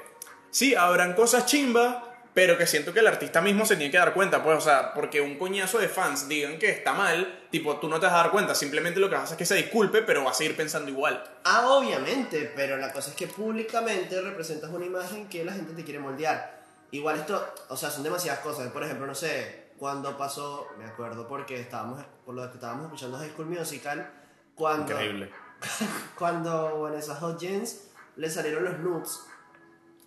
sí, 0.51 0.75
habrán 0.75 1.15
cosas 1.15 1.47
chimbas, 1.47 1.97
pero 2.35 2.57
que 2.57 2.67
siento 2.67 2.93
que 2.93 3.01
el 3.01 3.07
artista 3.07 3.41
mismo 3.41 3.67
se 3.67 3.77
tiene 3.77 3.91
que 3.91 3.99
dar 3.99 4.15
cuenta, 4.15 4.45
pues, 4.45 4.59
o 4.59 4.61
sea, 4.61 4.95
porque 4.95 5.21
un 5.21 5.37
coñazo 5.37 5.79
de 5.79 5.89
fans 5.89 6.29
digan 6.29 6.59
que 6.59 6.71
está 6.71 6.93
mal, 6.93 7.47
tipo, 7.51 7.79
tú 7.79 7.89
no 7.89 7.99
te 7.99 8.07
vas 8.07 8.15
a 8.15 8.19
dar 8.19 8.31
cuenta, 8.31 8.55
simplemente 8.55 9.01
lo 9.01 9.11
que 9.11 9.17
hace 9.17 9.35
es 9.35 9.39
que 9.39 9.45
se 9.45 9.57
disculpe, 9.57 10.03
pero 10.03 10.23
va 10.25 10.31
a 10.31 10.35
seguir 10.35 10.57
pensando 10.57 10.89
igual. 10.89 11.21
Ah, 11.45 11.67
obviamente, 11.69 12.53
pero 12.55 12.77
la 12.77 12.93
cosa 12.93 13.11
es 13.11 13.17
que 13.17 13.27
públicamente 13.27 14.21
representas 14.21 14.71
una 14.71 14.87
imagen 14.87 15.29
que 15.29 15.45
la 15.45 15.53
gente 15.53 15.73
te 15.73 15.83
quiere 15.83 15.99
moldear. 15.99 16.59
Igual 16.91 17.19
esto, 17.19 17.55
o 17.71 17.77
sea, 17.77 17.91
son 17.91 18.03
demasiadas 18.03 18.41
cosas. 18.41 18.71
Por 18.71 18.85
ejemplo, 18.85 19.07
no 19.07 19.17
sé, 19.17 19.73
cuando 19.77 20.17
pasó, 20.17 20.69
me 20.79 20.85
acuerdo 20.85 21.27
porque 21.27 21.61
estábamos, 21.61 22.05
por 22.25 22.35
lo 22.35 22.49
que 22.49 22.55
estábamos 22.55 22.85
escuchando 22.85 23.19
High 23.19 23.31
School 23.31 23.47
Musical, 23.47 24.13
cuando, 24.55 24.93
Increíble. 24.93 25.33
cuando 26.17 26.83
Vanessa 26.83 27.19
Hudgens 27.21 27.89
le 28.17 28.31
salieron 28.31 28.65
los 28.65 28.79
nudes. 28.79 29.21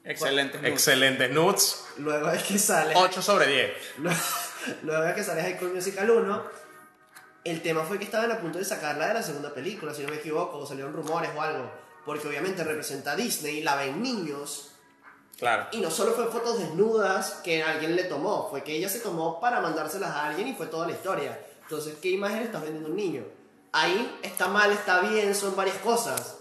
Excelente. 0.03 0.59
Excelentes 0.67 1.31
nudes. 1.31 1.85
Luego 1.97 2.29
es 2.31 2.43
que 2.43 2.57
sale, 2.57 2.93
8 2.95 3.21
sobre 3.21 3.47
10. 3.47 3.71
luego, 3.97 4.19
luego 4.83 5.03
de 5.03 5.15
que 5.15 5.23
sale 5.23 5.41
High 5.41 5.57
School 5.57 5.73
Musical 5.73 6.09
1, 6.09 6.43
el 7.43 7.61
tema 7.61 7.83
fue 7.83 7.97
que 7.97 8.05
estaban 8.05 8.31
a 8.31 8.39
punto 8.39 8.57
de 8.57 8.65
sacarla 8.65 9.07
de 9.07 9.13
la 9.15 9.23
segunda 9.23 9.53
película, 9.53 9.93
si 9.93 10.03
no 10.03 10.09
me 10.09 10.17
equivoco, 10.17 10.57
o 10.57 10.65
salieron 10.65 10.93
rumores 10.93 11.31
o 11.35 11.41
algo. 11.41 11.71
Porque 12.05 12.27
obviamente 12.27 12.63
representa 12.63 13.11
a 13.11 13.15
Disney, 13.15 13.61
la 13.61 13.75
ven 13.75 14.01
niños, 14.01 14.71
Claro. 15.41 15.65
Y 15.71 15.79
no 15.79 15.89
solo 15.89 16.11
fue 16.11 16.27
fotos 16.27 16.59
desnudas 16.59 17.41
que 17.43 17.63
alguien 17.63 17.95
le 17.95 18.03
tomó, 18.03 18.47
fue 18.51 18.63
que 18.63 18.75
ella 18.75 18.87
se 18.87 18.99
tomó 18.99 19.39
para 19.39 19.59
mandárselas 19.59 20.11
a 20.11 20.27
alguien 20.27 20.47
y 20.47 20.53
fue 20.53 20.67
toda 20.67 20.85
la 20.85 20.93
historia. 20.93 21.43
Entonces, 21.63 21.95
¿qué 21.99 22.09
imagen 22.09 22.43
estás 22.43 22.61
vendiendo 22.61 22.89
a 22.89 22.91
un 22.91 22.97
niño? 22.97 23.23
Ahí 23.71 24.19
está 24.21 24.49
mal, 24.49 24.71
está 24.71 25.01
bien, 25.01 25.33
son 25.33 25.55
varias 25.55 25.77
cosas. 25.77 26.37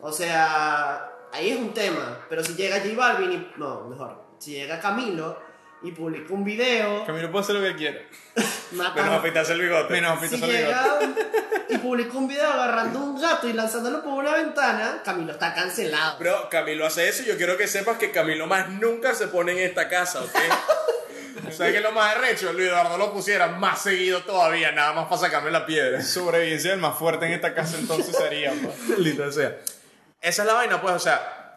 O 0.00 0.12
sea, 0.12 1.15
ahí 1.36 1.50
es 1.50 1.58
un 1.58 1.72
tema. 1.74 2.26
Pero 2.28 2.42
si 2.44 2.54
llega 2.54 2.76
J 2.80 2.90
Balvin 2.96 3.32
y... 3.32 3.52
No, 3.58 3.84
mejor. 3.88 4.24
Si 4.38 4.52
llega 4.52 4.80
Camilo 4.80 5.38
y 5.82 5.92
publica 5.92 6.32
un 6.34 6.44
video... 6.44 7.04
Camilo 7.06 7.30
puede 7.30 7.44
hacer 7.44 7.56
lo 7.56 7.62
que 7.62 7.76
quiera. 7.76 8.00
mata- 8.72 9.02
Menos 9.02 9.18
afeitarse 9.18 9.52
el 9.52 9.60
bigote. 9.62 9.92
Menos 9.92 10.18
si 10.20 10.34
el 10.34 10.40
bigote. 10.40 10.52
llega 10.52 10.84
y 11.68 11.78
publica 11.78 12.16
un 12.16 12.28
video 12.28 12.48
agarrando 12.50 13.00
un 13.00 13.20
gato 13.20 13.48
y 13.48 13.52
lanzándolo 13.52 14.02
por 14.02 14.12
una 14.14 14.34
ventana, 14.34 15.00
Camilo 15.04 15.32
está 15.32 15.52
cancelado. 15.54 16.18
Bro, 16.18 16.48
Camilo 16.48 16.86
hace 16.86 17.08
eso 17.08 17.22
y 17.22 17.26
yo 17.26 17.36
quiero 17.36 17.56
que 17.56 17.66
sepas 17.66 17.98
que 17.98 18.10
Camilo 18.10 18.46
más 18.46 18.68
nunca 18.68 19.14
se 19.14 19.26
pone 19.28 19.52
en 19.52 19.58
esta 19.58 19.88
casa, 19.88 20.22
¿ok? 20.22 20.30
¿Sabes 21.50 21.72
qué 21.72 21.78
es 21.78 21.82
lo 21.82 21.92
más 21.92 22.16
arrecho? 22.16 22.52
Luis 22.52 22.68
Eduardo 22.68 22.96
lo 22.98 23.12
pusiera 23.12 23.46
más 23.48 23.82
seguido 23.82 24.22
todavía, 24.22 24.72
nada 24.72 24.92
más 24.94 25.06
para 25.06 25.20
sacarme 25.20 25.50
la 25.50 25.66
piedra. 25.66 26.00
Sobrevivencia 26.02 26.70
del 26.70 26.80
más 26.80 26.98
fuerte 26.98 27.26
en 27.26 27.32
esta 27.32 27.54
casa 27.54 27.76
entonces 27.78 28.16
sería, 28.16 28.52
pues. 28.62 28.88
Maldita 28.88 29.30
sea. 29.30 29.56
Esa 30.26 30.42
es 30.42 30.46
la 30.48 30.54
vaina, 30.54 30.80
pues, 30.80 30.94
o 30.94 30.98
sea, 30.98 31.56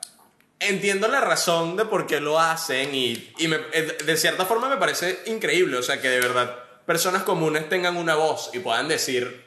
entiendo 0.60 1.08
la 1.08 1.22
razón 1.22 1.76
de 1.76 1.86
por 1.86 2.06
qué 2.06 2.20
lo 2.20 2.40
hacen 2.40 2.94
y, 2.94 3.34
y 3.40 3.48
me- 3.48 3.60
eh, 3.74 3.98
de 4.06 4.16
cierta 4.18 4.46
forma 4.46 4.70
me 4.70 4.78
parece 4.78 5.24
increíble, 5.26 5.78
o 5.78 5.82
sea, 5.84 6.00
que 6.00 6.10
de 6.10 6.20
verdad 6.20 6.56
personas 6.86 7.24
comunes 7.24 7.68
tengan 7.68 7.98
una 7.98 8.14
voz 8.16 8.52
y 8.54 8.60
puedan 8.60 8.88
decir, 8.88 9.44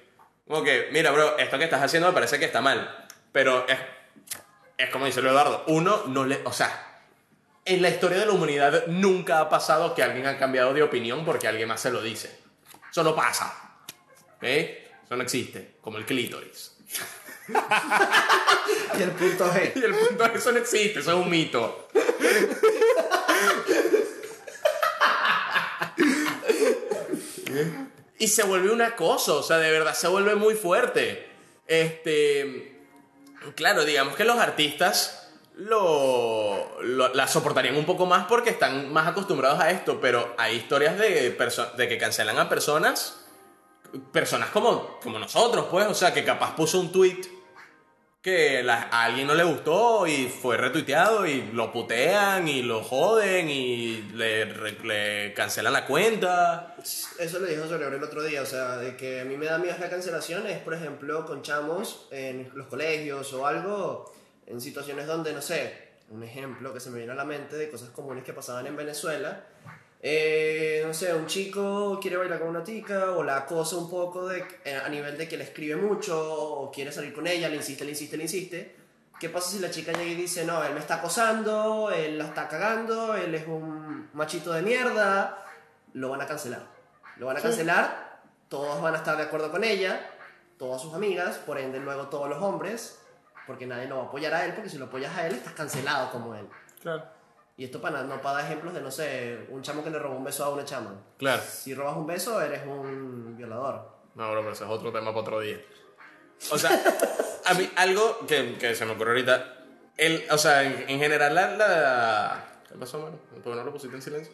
como 0.49 0.65
que, 0.65 0.89
mira, 0.91 1.11
bro, 1.13 1.39
esto 1.39 1.57
que 1.59 1.65
estás 1.65 1.83
haciendo 1.83 2.09
me 2.09 2.15
parece 2.15 2.39
que 2.41 2.47
está 2.47 2.61
mal, 2.61 3.07
pero 3.31 3.65
es, 3.69 3.79
es 4.79 4.91
como 4.91 5.07
dice 5.07 5.21
Eduardo, 5.21 5.63
uno 5.69 6.03
no 6.09 6.25
le, 6.25 6.41
o 6.45 6.53
sea, 6.53 7.01
en 7.65 7.81
la 7.81 7.91
historia 7.91 8.19
de 8.19 8.27
la 8.27 8.33
humanidad 8.33 8.87
nunca 8.89 9.39
ha 9.39 9.49
pasado 9.49 9.95
que 9.95 10.03
alguien 10.03 10.27
ha 10.27 10.37
cambiado 10.37 10.75
de 10.75 10.83
opinión 10.83 11.25
porque 11.25 11.47
alguien 11.47 11.69
más 11.69 11.81
se 11.81 11.93
lo 11.93 12.03
dice. 12.03 12.37
Eso 12.91 13.05
no 13.05 13.15
pasa. 13.15 13.55
¿Ok? 14.37 14.43
Eso 14.43 15.15
no 15.17 15.23
existe. 15.23 15.77
Como 15.81 15.99
el 15.99 16.05
clítoris. 16.05 16.73
Y 18.99 19.03
el 19.03 19.11
punto 19.13 19.51
G. 19.53 19.73
Y 19.75 19.85
el 19.85 19.95
punto 19.95 20.25
es 20.25 20.35
eso 20.35 20.53
no 20.53 20.59
existe, 20.59 21.01
eso 21.01 21.11
es 21.11 21.17
un 21.17 21.31
mito. 21.31 21.89
y 28.19 28.29
se 28.29 28.45
vuelve 28.45 28.71
una 28.71 28.95
cosa, 28.97 29.33
o 29.33 29.43
sea, 29.43 29.59
de 29.59 29.71
verdad 29.71 29.95
se 29.95 30.09
vuelve 30.09 30.35
muy 30.37 30.55
fuerte. 30.55 31.29
Este, 31.67 32.81
claro, 33.57 33.85
digamos 33.85 34.15
que 34.15 34.25
los 34.25 34.39
artistas 34.39 35.33
lo, 35.57 36.81
la 36.83 37.29
soportarían 37.29 37.77
un 37.77 37.85
poco 37.85 38.07
más 38.07 38.27
porque 38.27 38.51
están 38.51 38.93
más 38.93 39.09
acostumbrados 39.09 39.61
a 39.61 39.71
esto, 39.71 40.01
pero 40.01 40.35
hay 40.39 40.57
historias 40.57 40.99
de, 40.99 41.37
de 41.77 41.89
que 41.89 41.99
cancelan 41.99 42.39
a 42.39 42.49
personas, 42.49 43.22
personas 44.13 44.51
como, 44.51 44.99
como 45.01 45.19
nosotros, 45.19 45.67
pues, 45.71 45.87
o 45.87 45.95
sea, 45.95 46.13
que 46.13 46.25
capaz 46.25 46.55
puso 46.55 46.81
un 46.81 46.93
tweet 46.93 47.43
que 48.23 48.65
a 48.71 49.05
alguien 49.05 49.27
no 49.27 49.35
le 49.35 49.43
gustó 49.43 50.07
y 50.07 50.29
fue 50.29 50.57
retuiteado 50.57 51.27
y 51.27 51.43
lo 51.53 51.73
putean 51.73 52.47
y 52.47 52.63
lo 52.63 52.85
joden 52.85 53.51
y 53.51 54.01
le, 54.15 55.35
cancelan 55.35 55.73
la 55.73 55.85
cuenta. 55.87 56.77
Eso 57.19 57.41
le 57.41 57.51
dijo 57.51 57.67
sobre 57.67 57.85
el 57.89 58.03
otro 58.03 58.23
día, 58.23 58.43
o 58.43 58.47
sea, 58.47 58.77
de 58.77 58.97
que 58.97 59.21
a 59.21 59.25
mí 59.25 59.37
me 59.37 59.47
da 59.47 59.59
miedo 59.59 59.75
la 59.81 59.91
cancelación 59.91 60.47
es, 60.47 60.59
por 60.61 60.73
ejemplo, 60.73 61.27
con 61.27 61.43
chamos 61.43 62.07
en 62.13 62.49
los 62.55 62.69
colegios 62.69 63.33
o 63.33 63.45
algo, 63.45 64.15
en 64.47 64.61
situaciones 64.61 65.09
donde, 65.09 65.33
no 65.33 65.43
sé, 65.43 65.95
un 66.09 66.23
ejemplo 66.23 66.73
que 66.73 66.79
se 66.79 66.91
me 66.91 66.99
viene 66.99 67.13
a 67.13 67.17
la 67.17 67.25
mente 67.25 67.57
de 67.57 67.69
cosas 67.69 67.91
comunes 67.91 68.23
que 68.23 68.33
pasaban 68.33 68.69
en 68.69 68.77
Venezuela. 68.77 69.47
Eh, 70.05 70.83
no 70.85 70.93
sé, 70.93 71.15
un 71.15 71.27
chico 71.27 72.01
quiere 72.01 72.17
bailar 72.17 72.41
con 72.41 72.49
una 72.49 72.65
tica 72.65 73.13
o 73.13 73.23
la 73.23 73.37
acosa 73.37 73.77
un 73.77 73.89
poco 73.89 74.27
de, 74.27 74.45
eh, 74.65 74.75
a 74.75 74.89
nivel 74.89 75.17
de 75.17 75.29
que 75.29 75.37
le 75.37 75.45
escribe 75.45 75.77
mucho 75.77 76.19
o 76.19 76.73
quiere 76.73 76.91
salir 76.91 77.15
con 77.15 77.25
ella, 77.29 77.49
le 77.49 77.57
insiste, 77.57 77.85
le 77.85 77.93
insiste, 77.93 78.17
le 78.17 78.25
insiste. 78.25 78.77
¿Qué 79.21 79.29
pasa 79.29 79.53
si 79.53 79.61
la 79.61 79.71
chica 79.71 79.93
llega 79.93 80.11
y 80.11 80.17
dice, 80.17 80.45
no, 80.45 80.65
él 80.65 80.75
me 80.75 80.81
está 80.81 80.97
acosando, 80.97 81.93
él 81.93 82.19
la 82.19 82.25
está 82.25 82.49
cagando, 82.49 83.15
él 83.15 83.33
es 83.33 83.47
un 83.47 84.11
machito 84.15 84.53
de 84.53 84.63
mierda? 84.63 85.45
Lo 85.93 86.09
van 86.09 86.21
a 86.21 86.27
cancelar. 86.27 86.67
Lo 87.19 87.27
van 87.27 87.37
a 87.37 87.41
cancelar, 87.41 88.21
todos 88.49 88.83
van 88.83 88.95
a 88.95 88.99
estar 88.99 89.17
de 89.17 89.23
acuerdo 89.23 89.53
con 89.53 89.63
ella, 89.63 90.01
todas 90.59 90.83
sus 90.83 90.95
amigas, 90.95 91.37
por 91.37 91.59
ende 91.59 91.79
luego 91.79 92.09
todos 92.09 92.29
los 92.29 92.43
hombres, 92.43 92.99
porque 93.47 93.67
nadie 93.67 93.87
lo 93.87 93.99
va 93.99 94.03
a 94.03 94.07
apoyar 94.07 94.35
a 94.35 94.45
él, 94.45 94.55
porque 94.55 94.69
si 94.69 94.79
lo 94.79 94.87
apoyas 94.87 95.17
a 95.17 95.29
él 95.29 95.35
estás 95.35 95.53
cancelado 95.53 96.11
como 96.11 96.35
él. 96.35 96.49
Claro. 96.81 97.05
Y 97.57 97.65
esto 97.65 97.81
para, 97.81 98.03
no 98.03 98.21
para 98.23 98.39
dar 98.39 98.47
ejemplos 98.47 98.75
de, 98.75 98.81
no 98.81 98.91
sé, 98.91 99.47
un 99.51 99.63
chamo 99.63 99.85
que 99.85 99.91
le 99.91 99.99
robó 99.99 100.17
un 100.17 100.25
beso 100.25 100.45
a 100.45 100.51
una 100.51 100.65
chama. 100.65 100.95
Claro. 101.19 101.43
Si 101.47 101.75
robas 101.75 101.97
un 101.97 102.07
beso, 102.07 102.41
eres 102.41 102.63
un 102.67 103.37
violador. 103.37 103.91
No, 104.15 104.31
bro, 104.31 104.41
pero 104.41 104.53
eso 104.53 104.65
es 104.65 104.71
otro 104.71 104.91
tema 104.93 105.11
para 105.11 105.21
otro 105.21 105.41
día. 105.41 105.61
O 106.51 106.59
sea, 106.59 106.71
a 107.45 107.55
mí 107.55 107.71
algo 107.77 108.19
que, 108.27 108.57
que 108.59 108.75
se 108.75 108.85
me 108.85 108.93
ocurrió 108.93 109.13
ahorita, 109.13 109.59
el, 109.97 110.25
o 110.31 110.39
sea, 110.39 110.63
en, 110.65 110.89
en 110.89 110.99
general 110.99 111.35
la, 111.35 111.57
la... 111.57 112.49
¿Qué 112.69 112.75
pasó, 112.79 112.99
mano? 113.01 113.19
¿Por 113.31 113.43
qué 113.43 113.51
no 113.51 113.65
lo 113.65 113.73
pusiste 113.73 113.95
en 113.97 114.03
silencio? 114.03 114.33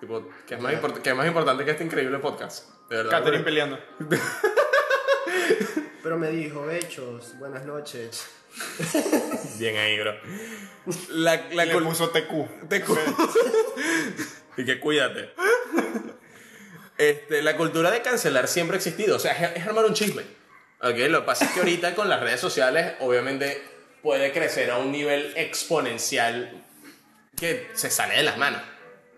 Tipo, 0.00 0.28
que 0.46 0.54
es 0.56 0.60
más, 0.60 0.74
import- 0.74 1.00
que 1.00 1.10
es 1.10 1.16
más 1.16 1.26
importante 1.26 1.64
que 1.64 1.70
este 1.70 1.84
increíble 1.84 2.18
podcast. 2.18 2.68
De 2.90 2.96
verdad. 2.96 3.10
Catherine 3.10 3.44
peleando. 3.44 3.78
Pero 6.02 6.18
me 6.18 6.28
dijo, 6.30 6.70
hechos, 6.70 7.36
buenas 7.38 7.64
noches. 7.64 8.28
Bien 9.58 9.76
ahí, 9.76 9.98
bro. 9.98 10.14
La, 11.10 11.46
la 11.52 11.64
Le 11.64 11.74
cul- 11.74 11.84
puso 11.84 12.10
TQ. 12.10 12.28
Cu- 12.28 12.98
y 14.56 14.64
que 14.64 14.78
cuídate. 14.80 15.30
Este, 16.98 17.42
la 17.42 17.56
cultura 17.56 17.90
de 17.90 18.02
cancelar 18.02 18.48
siempre 18.48 18.76
ha 18.76 18.78
existido. 18.78 19.16
O 19.16 19.18
sea, 19.18 19.32
es, 19.32 19.60
es 19.60 19.66
armar 19.66 19.84
un 19.84 19.94
chisme. 19.94 20.22
¿Ok? 20.80 20.96
Lo 21.08 21.20
que 21.20 21.26
pasa 21.26 21.44
es 21.46 21.50
que 21.52 21.60
ahorita 21.60 21.94
con 21.94 22.08
las 22.08 22.20
redes 22.20 22.40
sociales, 22.40 22.94
obviamente, 23.00 23.62
puede 24.02 24.32
crecer 24.32 24.70
a 24.70 24.78
un 24.78 24.92
nivel 24.92 25.32
exponencial 25.36 26.64
que 27.36 27.68
se 27.74 27.90
sale 27.90 28.14
de 28.16 28.22
las 28.22 28.38
manos. 28.38 28.62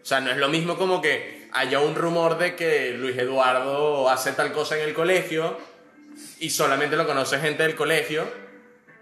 O 0.03 0.05
sea, 0.09 0.21
no 0.21 0.31
es 0.31 0.39
lo 0.39 0.49
mismo 0.49 0.77
como 0.79 1.01
que 1.03 1.49
haya 1.53 1.81
un 1.81 1.95
rumor 1.95 2.39
de 2.39 2.57
que 2.57 2.93
Luis 2.93 3.17
Eduardo 3.19 4.09
hace 4.09 4.33
tal 4.33 4.53
cosa 4.53 4.77
en 4.79 4.89
el 4.89 4.95
colegio 4.95 5.59
y 6.41 6.51
solamente 6.51 6.97
lo 6.97 7.07
conoce 7.07 7.39
gente 7.39 7.63
del 7.63 7.75
colegio 7.75 8.27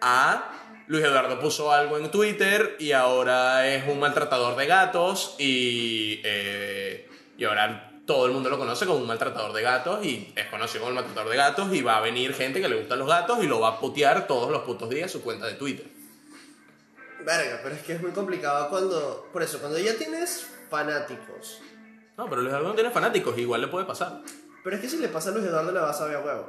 a 0.00 0.52
Luis 0.88 1.04
Eduardo 1.04 1.40
puso 1.40 1.72
algo 1.72 1.98
en 1.98 2.10
Twitter 2.10 2.76
y 2.78 2.92
ahora 2.92 3.66
es 3.66 3.88
un 3.88 3.98
maltratador 3.98 4.56
de 4.56 4.66
gatos 4.66 5.34
y, 5.38 6.20
eh, 6.24 7.08
y 7.36 7.44
ahora 7.44 7.92
todo 8.06 8.26
el 8.26 8.32
mundo 8.32 8.48
lo 8.48 8.58
conoce 8.58 8.86
como 8.86 8.98
un 8.98 9.06
maltratador 9.06 9.52
de 9.52 9.62
gatos 9.62 10.04
y 10.04 10.32
es 10.36 10.46
conocido 10.46 10.84
como 10.84 10.90
el 10.90 10.94
maltratador 10.94 11.30
de 11.30 11.36
gatos 11.36 11.74
y 11.74 11.82
va 11.82 11.98
a 11.98 12.00
venir 12.00 12.32
gente 12.34 12.60
que 12.60 12.68
le 12.68 12.76
gustan 12.76 13.00
los 13.00 13.08
gatos 13.08 13.42
y 13.42 13.48
lo 13.48 13.58
va 13.58 13.68
a 13.68 13.80
putear 13.80 14.28
todos 14.28 14.50
los 14.50 14.62
putos 14.62 14.88
días 14.88 15.10
su 15.10 15.22
cuenta 15.22 15.46
de 15.46 15.54
Twitter. 15.54 15.86
Verga, 17.24 17.58
pero 17.62 17.74
es 17.74 17.82
que 17.82 17.94
es 17.94 18.00
muy 18.00 18.12
complicado 18.12 18.70
cuando... 18.70 19.28
Por 19.32 19.42
eso, 19.42 19.58
cuando 19.58 19.78
ya 19.78 19.96
tienes 19.96 20.46
fanáticos. 20.70 21.60
No, 22.16 22.28
pero 22.30 22.40
Luis 22.40 22.50
Eduardo 22.50 22.68
no 22.68 22.74
tiene 22.74 22.90
fanáticos, 22.90 23.36
igual 23.36 23.62
le 23.62 23.66
puede 23.66 23.84
pasar. 23.84 24.22
Pero 24.62 24.76
es 24.76 24.82
que 24.82 24.88
si 24.88 24.98
le 24.98 25.08
pasa 25.08 25.30
a 25.30 25.32
Luis 25.32 25.44
Eduardo 25.44 25.72
le 25.72 25.80
vas 25.80 26.00
a 26.00 26.06
ver 26.06 26.16
a 26.16 26.20
huevo. 26.20 26.46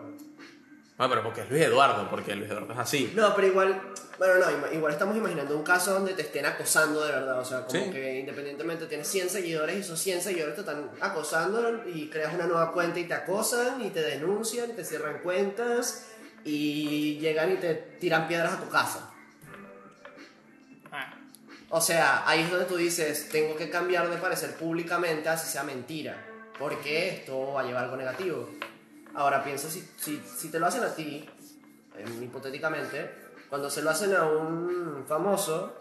No, 0.97 1.07
pero 1.09 1.21
porque 1.23 1.41
es 1.41 1.49
Luis 1.51 1.61
Eduardo, 1.61 2.09
porque 2.09 2.35
Luis 2.35 2.49
Eduardo 2.49 2.73
es 2.73 2.79
así. 2.79 3.13
No, 3.15 3.35
pero 3.35 3.47
igual, 3.47 3.79
bueno, 4.17 4.33
no, 4.35 4.73
igual 4.73 4.91
estamos 4.93 5.15
imaginando 5.15 5.55
un 5.55 5.63
caso 5.63 5.93
donde 5.93 6.13
te 6.13 6.23
estén 6.23 6.45
acosando 6.47 7.03
de 7.05 7.11
verdad, 7.11 7.39
o 7.39 7.45
sea, 7.45 7.65
como 7.65 7.83
Sí. 7.83 7.91
que 7.91 8.19
independientemente 8.19 8.87
tienes 8.87 9.07
100 9.07 9.29
seguidores 9.29 9.77
y 9.77 9.79
esos 9.81 9.99
100 9.99 10.21
seguidores 10.23 10.55
te 10.55 10.61
están 10.61 10.89
acosando 10.99 11.83
y 11.87 12.09
creas 12.09 12.33
una 12.33 12.47
nueva 12.47 12.71
cuenta 12.71 12.99
y 12.99 13.03
te 13.03 13.13
acosan 13.13 13.79
y 13.85 13.91
te 13.91 14.01
denuncian 14.01 14.71
y 14.71 14.73
te 14.73 14.83
cierran 14.83 15.19
cuentas 15.19 16.07
y 16.43 17.19
llegan 17.19 17.51
y 17.51 17.55
te 17.57 17.75
tiran 17.75 18.27
piedras 18.27 18.53
a 18.53 18.59
tu 18.59 18.69
casa. 18.69 19.11
Ah, 20.91 21.13
O 21.69 21.79
sea, 21.81 22.23
ahí 22.27 22.41
es 22.41 22.49
donde 22.49 22.65
tú 22.65 22.75
dices, 22.75 23.29
tengo 23.29 23.55
que 23.55 23.69
cambiar 23.69 24.09
de 24.09 24.17
parecer 24.17 24.55
públicamente 24.55 25.29
así 25.29 25.47
sea 25.51 25.63
mentira, 25.63 26.25
porque 26.57 27.09
esto 27.09 27.53
va 27.53 27.61
a 27.61 27.63
llevar 27.65 27.83
algo 27.83 27.97
negativo. 27.97 28.49
Ahora 29.17 29.43
piensa 29.43 29.69
si, 29.69 29.81
si, 29.97 30.21
si 30.25 30.49
te 30.49 30.59
lo 30.59 30.67
hacen 30.67 30.83
a 30.83 30.93
ti, 30.93 31.27
em, 31.97 32.23
hipotéticamente, 32.23 33.11
cuando 33.49 33.69
se 33.69 33.81
lo 33.81 33.89
hacen 33.89 34.15
a 34.15 34.23
un 34.23 35.03
famoso 35.07 35.73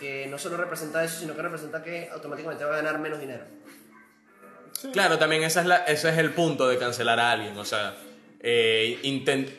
que 0.00 0.26
no 0.28 0.38
solo 0.38 0.56
representa 0.56 1.04
eso, 1.04 1.20
sino 1.20 1.34
que 1.36 1.42
representa 1.42 1.82
que 1.82 2.08
automáticamente 2.12 2.64
va 2.64 2.72
a 2.72 2.76
ganar 2.76 2.98
menos 2.98 3.20
dinero. 3.20 3.44
Claro, 4.92 5.18
también 5.18 5.42
esa 5.42 5.60
es 5.60 5.66
la, 5.66 5.76
ese 5.84 6.08
es 6.10 6.18
el 6.18 6.32
punto 6.32 6.68
de 6.68 6.78
cancelar 6.78 7.18
a 7.20 7.32
alguien. 7.32 7.58
O 7.58 7.64
sea, 7.64 7.94
eh, 8.40 8.98
inten- 9.02 9.50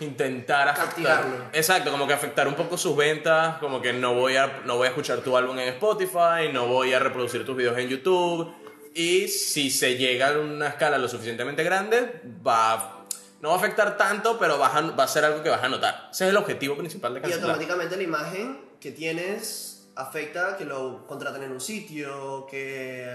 intentar 0.00 0.68
afectar. 0.68 0.86
Castigarlo. 0.86 1.36
Exacto, 1.52 1.90
como 1.90 2.06
que 2.06 2.12
afectar 2.14 2.46
un 2.46 2.54
poco 2.54 2.78
sus 2.78 2.96
ventas. 2.96 3.58
Como 3.58 3.82
que 3.82 3.92
no 3.92 4.14
voy, 4.14 4.36
a, 4.36 4.62
no 4.64 4.76
voy 4.76 4.86
a 4.86 4.90
escuchar 4.90 5.18
tu 5.18 5.36
álbum 5.36 5.58
en 5.58 5.68
Spotify, 5.70 6.50
no 6.52 6.68
voy 6.68 6.92
a 6.94 7.00
reproducir 7.00 7.44
tus 7.44 7.56
videos 7.56 7.76
en 7.76 7.88
YouTube. 7.88 8.54
Y 8.98 9.28
si 9.28 9.70
se 9.70 9.96
llega 9.98 10.28
a 10.28 10.38
una 10.38 10.68
escala 10.68 10.96
lo 10.96 11.06
suficientemente 11.06 11.62
grande, 11.62 12.22
va. 12.46 13.04
No 13.42 13.50
va 13.50 13.56
a 13.56 13.58
afectar 13.58 13.98
tanto, 13.98 14.38
pero 14.38 14.56
vas 14.56 14.74
a- 14.74 14.80
va 14.92 15.04
a 15.04 15.08
ser 15.08 15.22
algo 15.24 15.42
que 15.42 15.50
vas 15.50 15.62
a 15.62 15.68
notar. 15.68 16.08
Ese 16.10 16.24
es 16.24 16.30
el 16.30 16.36
objetivo 16.38 16.76
principal 16.78 17.12
de 17.12 17.18
Y 17.18 17.22
cancelar. 17.22 17.44
automáticamente 17.50 17.96
la 17.98 18.02
imagen 18.02 18.58
que 18.80 18.92
tienes 18.92 19.90
afecta 19.96 20.56
que 20.56 20.64
lo 20.64 21.06
contraten 21.06 21.42
en 21.42 21.52
un 21.52 21.60
sitio, 21.60 22.46
que 22.50 23.06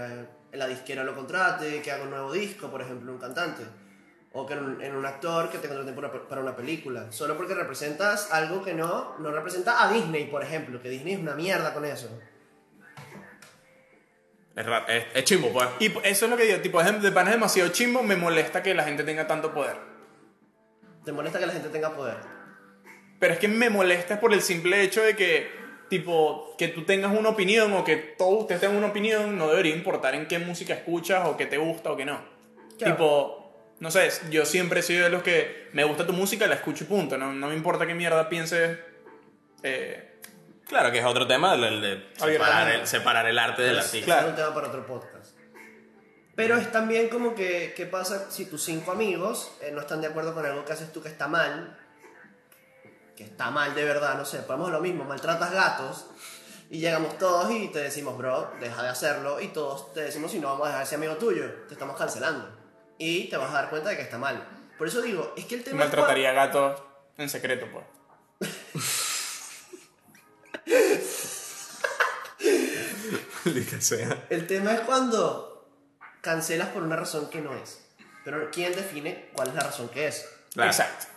la 0.53 0.67
disquera 0.67 1.03
lo 1.03 1.15
contrate, 1.15 1.81
que 1.81 1.91
haga 1.91 2.03
un 2.03 2.11
nuevo 2.11 2.31
disco, 2.31 2.69
por 2.69 2.81
ejemplo, 2.83 3.11
un 3.11 3.17
cantante. 3.17 3.63
O 4.33 4.45
que 4.45 4.53
en 4.53 4.63
un, 4.63 4.81
en 4.81 4.95
un 4.95 5.05
actor 5.05 5.49
que 5.49 5.57
te 5.57 5.67
contraten 5.67 5.95
para 6.29 6.41
una 6.41 6.55
película. 6.55 7.11
Solo 7.11 7.35
porque 7.35 7.55
representas 7.55 8.31
algo 8.31 8.63
que 8.63 8.73
no, 8.75 9.15
no 9.17 9.31
representa 9.31 9.83
a 9.83 9.91
Disney, 9.91 10.25
por 10.27 10.43
ejemplo. 10.43 10.79
Que 10.81 10.89
Disney 10.89 11.15
es 11.15 11.19
una 11.19 11.33
mierda 11.33 11.73
con 11.73 11.83
eso. 11.85 12.07
Es, 14.55 14.65
es, 14.87 15.05
es 15.13 15.23
chimbo, 15.23 15.51
pues. 15.51 15.67
Y 15.79 15.85
eso 16.03 16.25
es 16.25 16.31
lo 16.31 16.37
que 16.37 16.43
digo, 16.43 16.59
tipo, 16.59 16.81
es 16.81 17.01
de 17.01 17.11
panas 17.11 17.33
demasiado 17.33 17.69
chimbo, 17.69 18.03
me 18.03 18.15
molesta 18.15 18.61
que 18.61 18.73
la 18.73 18.83
gente 18.83 19.03
tenga 19.03 19.27
tanto 19.27 19.53
poder. 19.53 19.77
Te 21.05 21.11
molesta 21.11 21.39
que 21.39 21.45
la 21.45 21.53
gente 21.53 21.69
tenga 21.69 21.95
poder. 21.95 22.17
Pero 23.19 23.33
es 23.33 23.39
que 23.39 23.47
me 23.47 23.69
molesta 23.69 24.19
por 24.19 24.33
el 24.33 24.41
simple 24.41 24.81
hecho 24.81 25.03
de 25.03 25.15
que, 25.15 25.49
tipo, 25.89 26.55
que 26.57 26.67
tú 26.67 26.83
tengas 26.83 27.17
una 27.17 27.29
opinión 27.29 27.73
o 27.73 27.83
que 27.83 27.95
todos 27.95 28.41
ustedes 28.41 28.61
tengan 28.61 28.77
una 28.77 28.87
opinión, 28.87 29.37
no 29.37 29.47
debería 29.47 29.75
importar 29.75 30.15
en 30.15 30.27
qué 30.27 30.39
música 30.39 30.73
escuchas 30.73 31.27
o 31.27 31.37
qué 31.37 31.45
te 31.45 31.57
gusta 31.57 31.91
o 31.91 31.97
qué 31.97 32.05
no. 32.05 32.21
Claro. 32.77 32.93
Tipo, 32.93 33.41
no 33.79 33.89
sé, 33.89 34.09
yo 34.29 34.45
siempre 34.45 34.81
he 34.81 34.83
sido 34.83 35.05
de 35.05 35.09
los 35.09 35.23
que 35.23 35.69
me 35.73 35.83
gusta 35.83 36.05
tu 36.05 36.13
música, 36.13 36.45
la 36.47 36.55
escucho 36.55 36.83
y 36.83 36.87
punto. 36.87 37.17
No, 37.17 37.33
no 37.33 37.47
me 37.47 37.55
importa 37.55 37.87
qué 37.87 37.95
mierda 37.95 38.29
pienses. 38.29 38.77
Eh, 39.63 40.10
Claro 40.71 40.89
que 40.89 40.99
es 40.99 41.05
otro 41.05 41.27
tema, 41.27 41.53
el 41.55 41.63
el 41.65 41.81
de 41.81 42.09
separar 42.15 42.71
el, 42.71 42.87
separar 42.87 43.25
el 43.25 43.37
arte 43.37 43.61
del 43.61 43.77
artista. 43.77 44.05
Claro. 44.05 44.21
Es 44.21 44.29
un 44.29 44.35
tema 44.37 44.53
para 44.53 44.67
otro 44.69 44.85
podcast. 44.85 45.35
Pero 46.33 46.55
es 46.55 46.71
también 46.71 47.09
como 47.09 47.35
que, 47.35 47.73
¿qué 47.75 47.85
pasa 47.85 48.31
si 48.31 48.45
tus 48.45 48.63
cinco 48.63 48.93
amigos 48.93 49.51
eh, 49.59 49.71
no 49.73 49.81
están 49.81 49.99
de 49.99 50.07
acuerdo 50.07 50.33
con 50.33 50.45
algo 50.45 50.63
que 50.63 50.71
haces 50.71 50.93
tú 50.93 51.03
que 51.03 51.09
está 51.09 51.27
mal? 51.27 51.77
Que 53.17 53.25
está 53.25 53.51
mal 53.51 53.75
de 53.75 53.83
verdad, 53.83 54.15
no 54.15 54.23
sé, 54.23 54.39
podemos 54.39 54.71
lo 54.71 54.79
mismo, 54.79 55.03
maltratas 55.03 55.51
gatos 55.51 56.05
y 56.69 56.79
llegamos 56.79 57.17
todos 57.17 57.51
y 57.51 57.67
te 57.67 57.79
decimos, 57.79 58.17
bro, 58.17 58.53
deja 58.61 58.81
de 58.81 58.87
hacerlo 58.87 59.41
y 59.41 59.49
todos 59.49 59.93
te 59.93 60.03
decimos, 60.03 60.31
si 60.31 60.39
no 60.39 60.47
vamos 60.47 60.67
a 60.67 60.69
dejar 60.69 60.83
ese 60.83 60.95
amigo 60.95 61.15
tuyo, 61.17 61.51
te 61.67 61.73
estamos 61.73 61.97
cancelando. 61.97 62.47
Y 62.97 63.25
te 63.25 63.35
vas 63.35 63.49
a 63.49 63.55
dar 63.55 63.69
cuenta 63.69 63.89
de 63.89 63.97
que 63.97 64.03
está 64.03 64.17
mal. 64.17 64.41
Por 64.77 64.87
eso 64.87 65.01
digo, 65.01 65.33
es 65.35 65.43
que 65.43 65.55
el 65.55 65.65
tema... 65.65 65.83
es 65.83 65.89
maltrataría 65.89 66.31
gatos 66.31 66.81
en 67.17 67.27
secreto, 67.27 67.67
pues. 67.73 67.85
Sea. 73.79 74.27
El 74.29 74.45
tema 74.45 74.73
es 74.73 74.81
cuando 74.81 75.67
cancelas 76.21 76.69
por 76.69 76.83
una 76.83 76.95
razón 76.95 77.29
que 77.29 77.41
no 77.41 77.55
es. 77.55 77.83
Pero 78.23 78.51
¿quién 78.51 78.75
define 78.75 79.31
cuál 79.33 79.49
es 79.49 79.55
la 79.55 79.61
razón 79.61 79.89
que 79.89 80.07
es? 80.07 80.29
Claro. 80.53 80.69
Exacto. 80.69 81.07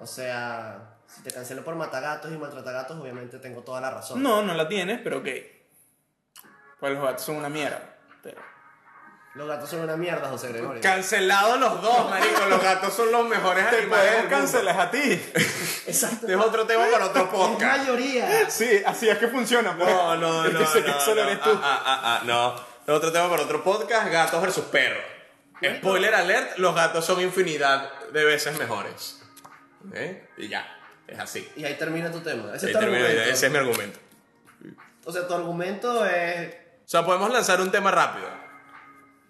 O 0.00 0.06
sea, 0.06 0.96
si 1.06 1.22
te 1.22 1.30
cancelo 1.30 1.64
por 1.64 1.76
matagatos 1.76 2.32
y 2.32 2.36
maltratagatos, 2.36 2.98
obviamente 2.98 3.38
tengo 3.38 3.62
toda 3.62 3.80
la 3.80 3.90
razón. 3.90 4.22
No, 4.22 4.42
no 4.42 4.54
la 4.54 4.66
tienes, 4.66 5.00
pero 5.02 5.18
ok. 5.18 5.28
Pues 6.80 6.92
los 6.92 7.02
gatos 7.02 7.22
son 7.22 7.36
una 7.36 7.48
mierda. 7.48 7.96
Pero 8.22 8.40
Los 9.34 9.46
gatos 9.46 9.70
son 9.70 9.80
una 9.82 9.96
mierda, 9.96 10.28
José 10.28 10.48
Gregorio. 10.48 10.82
Cancelados 10.82 11.60
los 11.60 11.80
dos, 11.80 12.10
marico. 12.10 12.46
Los 12.48 12.60
gatos 12.60 12.92
son 12.92 13.12
los 13.12 13.28
mejores 13.28 13.70
Te 13.70 13.76
animales. 13.78 13.88
podemos 13.88 14.12
del 14.12 14.22
mundo. 14.22 14.36
cancelar 14.36 14.80
a 14.80 14.90
ti. 14.90 15.12
Exacto. 15.86 16.16
Este 16.26 16.32
es 16.34 16.40
otro 16.40 16.66
tema 16.66 16.84
para 16.90 17.06
otro 17.06 17.22
Es 17.22 17.28
podcast. 17.28 17.78
mayoría. 17.78 18.50
Sí, 18.50 18.82
así 18.84 19.08
es 19.08 19.18
que 19.18 19.28
funciona. 19.28 19.76
pues. 19.76 19.88
No, 19.88 20.16
no, 20.16 20.44
El 20.44 20.52
no. 20.54 20.58
que 20.58 20.66
se 20.66 20.80
no, 20.80 21.14
no. 21.14 21.20
eres 21.22 21.40
tú. 21.42 21.50
Ah, 21.62 21.82
ah, 21.84 22.00
ah, 22.02 22.22
no. 22.24 22.54
Es 22.56 22.88
otro 22.92 23.12
tema 23.12 23.30
para 23.30 23.42
otro 23.42 23.62
podcast: 23.62 24.08
gatos 24.10 24.42
versus 24.42 24.64
perros. 24.64 25.02
Spoiler 25.78 26.12
alert: 26.14 26.58
los 26.58 26.74
gatos 26.74 27.04
son 27.04 27.20
infinidad 27.20 27.88
de 28.12 28.24
veces 28.24 28.58
mejores. 28.58 29.22
¿Ok? 29.88 29.96
Y 30.38 30.48
ya. 30.48 30.66
Es 31.06 31.18
así. 31.20 31.48
Y 31.54 31.64
ahí 31.64 31.74
termina 31.74 32.10
tu 32.10 32.20
tema. 32.20 32.52
Ese 32.54 32.66
Ahí 32.66 32.72
es 32.72 32.78
tu 32.78 32.84
termino, 32.84 33.04
argumento. 33.04 33.30
ese 33.32 33.46
es 33.46 33.52
mi 33.52 33.58
argumento. 33.58 33.98
O 35.04 35.12
sea, 35.12 35.26
tu 35.28 35.34
argumento 35.34 36.04
es. 36.04 36.48
O 36.84 36.88
sea, 36.90 37.04
podemos 37.04 37.30
lanzar 37.30 37.60
un 37.60 37.70
tema 37.70 37.92
rápido. 37.92 38.28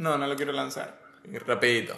No, 0.00 0.16
no 0.16 0.26
lo 0.26 0.34
quiero 0.34 0.52
lanzar. 0.52 0.98
Y 1.24 1.36
Rapidito. 1.38 1.94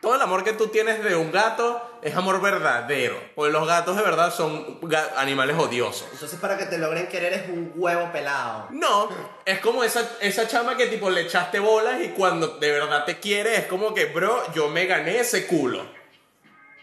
Todo 0.00 0.14
el 0.14 0.22
amor 0.22 0.44
que 0.44 0.52
tú 0.52 0.68
tienes 0.68 1.02
de 1.02 1.16
un 1.16 1.32
gato 1.32 1.98
es 2.02 2.14
amor 2.14 2.40
verdadero. 2.40 3.18
Porque 3.34 3.50
los 3.52 3.66
gatos 3.66 3.96
de 3.96 4.02
verdad 4.02 4.32
son 4.32 4.78
animales 5.16 5.56
odiosos. 5.58 6.06
Entonces, 6.12 6.38
para 6.38 6.56
que 6.56 6.66
te 6.66 6.78
logren 6.78 7.08
querer 7.08 7.32
es 7.32 7.48
un 7.48 7.72
huevo 7.74 8.12
pelado. 8.12 8.68
No, 8.70 9.08
es 9.44 9.58
como 9.60 9.82
esa, 9.84 10.08
esa 10.20 10.46
chama 10.46 10.76
que 10.76 10.86
tipo 10.86 11.10
le 11.10 11.22
echaste 11.22 11.58
bolas 11.58 12.00
y 12.02 12.08
cuando 12.10 12.46
de 12.58 12.70
verdad 12.72 13.04
te 13.04 13.18
quiere 13.18 13.56
es 13.56 13.66
como 13.66 13.94
que, 13.94 14.06
bro, 14.06 14.42
yo 14.54 14.68
me 14.68 14.86
gané 14.86 15.18
ese 15.20 15.46
culo. 15.46 15.84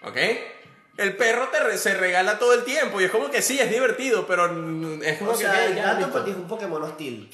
¿Ok? 0.03 0.17
El 0.97 1.15
perro 1.15 1.47
te 1.49 1.59
re- 1.61 1.77
se 1.77 1.93
regala 1.93 2.37
todo 2.39 2.53
el 2.53 2.63
tiempo 2.63 2.99
y 2.99 3.05
es 3.05 3.11
como 3.11 3.29
que 3.31 3.41
sí, 3.41 3.59
es 3.59 3.69
divertido, 3.71 4.27
pero 4.27 4.45
es 5.01 5.17
como 5.17 5.31
O 5.31 5.37
que... 5.37 5.43
sea, 5.43 5.63
"Eh, 5.65 5.69
el 5.69 5.75
gato 5.75 5.97
listo". 5.97 6.11
pues, 6.11 6.27
es 6.27 6.35
un 6.35 6.47
Pokémon 6.47 6.83
hostil. 6.83 7.29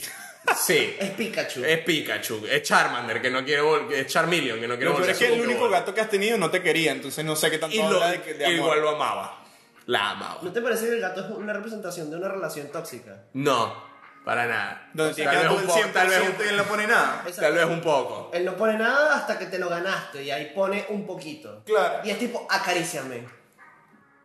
Sí. 0.57 0.95
Es 0.99 1.11
Pikachu. 1.11 1.63
Es 1.63 1.79
Pikachu, 1.79 2.45
es 2.49 2.63
Charmander 2.63 3.21
que 3.21 3.29
no 3.29 3.43
quiere 3.43 3.61
vol- 3.61 3.91
es 3.91 4.07
Charmeleon 4.07 4.59
que 4.59 4.67
no 4.67 4.75
quiere 4.75 4.85
Lo 4.85 4.91
peor 4.95 5.01
volver 5.01 5.09
es 5.11 5.17
que 5.17 5.33
el 5.33 5.41
único 5.41 5.69
gato 5.69 5.93
que 5.93 6.01
has 6.01 6.09
tenido 6.09 6.37
no 6.37 6.49
te 6.49 6.61
quería, 6.63 6.91
entonces 6.91 7.23
no 7.25 7.35
sé 7.35 7.51
qué 7.51 7.57
tanto 7.59 7.75
y 7.75 7.79
lo, 7.79 7.85
habla 7.85 8.11
de, 8.11 8.21
que- 8.21 8.33
de 8.33 8.45
amor. 8.45 8.55
igual 8.57 8.81
lo 8.81 8.89
amaba. 8.95 9.43
La 9.85 10.11
amaba. 10.11 10.39
¿No 10.41 10.51
te 10.53 10.61
parece 10.61 10.85
que 10.85 10.93
el 10.93 11.01
gato 11.01 11.21
es 11.21 11.27
una 11.31 11.51
representación 11.53 12.09
de 12.09 12.17
una 12.17 12.29
relación 12.29 12.67
tóxica? 12.71 13.23
No, 13.33 13.83
para 14.23 14.45
nada. 14.47 14.89
Donde 14.93 15.13
te 15.15 15.23
tal, 15.23 15.35
vez 15.35 15.39
queda 15.41 15.49
todo 15.49 15.57
un 15.57 15.61
el 15.63 15.67
poco, 15.67 15.79
100% 15.79 15.91
tal, 15.93 16.07
vez 16.09 16.19
un, 16.19 16.45
y 16.45 16.49
él 16.49 16.57
no 16.57 16.63
pone 16.63 16.87
nada. 16.87 17.15
Exacto. 17.25 17.41
tal 17.41 17.53
vez 17.53 17.65
un 17.65 17.81
poco. 17.81 18.31
Él 18.33 18.45
no 18.45 18.55
pone 18.55 18.77
nada 18.77 19.15
hasta 19.15 19.37
que 19.39 19.45
te 19.47 19.59
lo 19.59 19.67
ganaste 19.69 20.23
y 20.23 20.31
ahí 20.31 20.51
pone 20.55 20.85
un 20.89 21.05
poquito. 21.07 21.63
Claro. 21.65 22.01
Y 22.05 22.11
es 22.11 22.19
tipo, 22.19 22.47
acaríciame. 22.49 23.27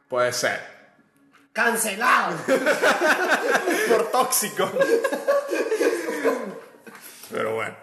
Puede 0.08 0.32
ser. 0.32 0.74
¡Cancelado! 1.52 2.36
Por 3.88 4.10
tóxico. 4.10 4.70
Pero 7.30 7.54
bueno. 7.54 7.76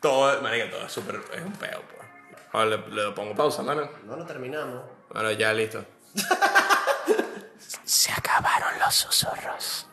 Todo, 0.00 0.40
marica, 0.42 0.70
todo 0.70 0.86
es 0.86 0.92
súper. 0.92 1.20
Es 1.32 1.42
un 1.42 1.52
peo, 1.52 1.82
pues. 1.82 2.08
Ahora 2.52 2.76
le, 2.76 2.88
le 2.88 3.10
pongo 3.12 3.34
pausa, 3.34 3.62
mano. 3.62 3.88
No 4.04 4.16
lo 4.16 4.24
terminamos. 4.24 4.82
Bueno, 5.10 5.32
ya 5.32 5.52
listo. 5.52 5.84
Se 7.84 8.12
acabaron 8.12 8.78
los 8.78 8.94
susurros. 8.94 9.85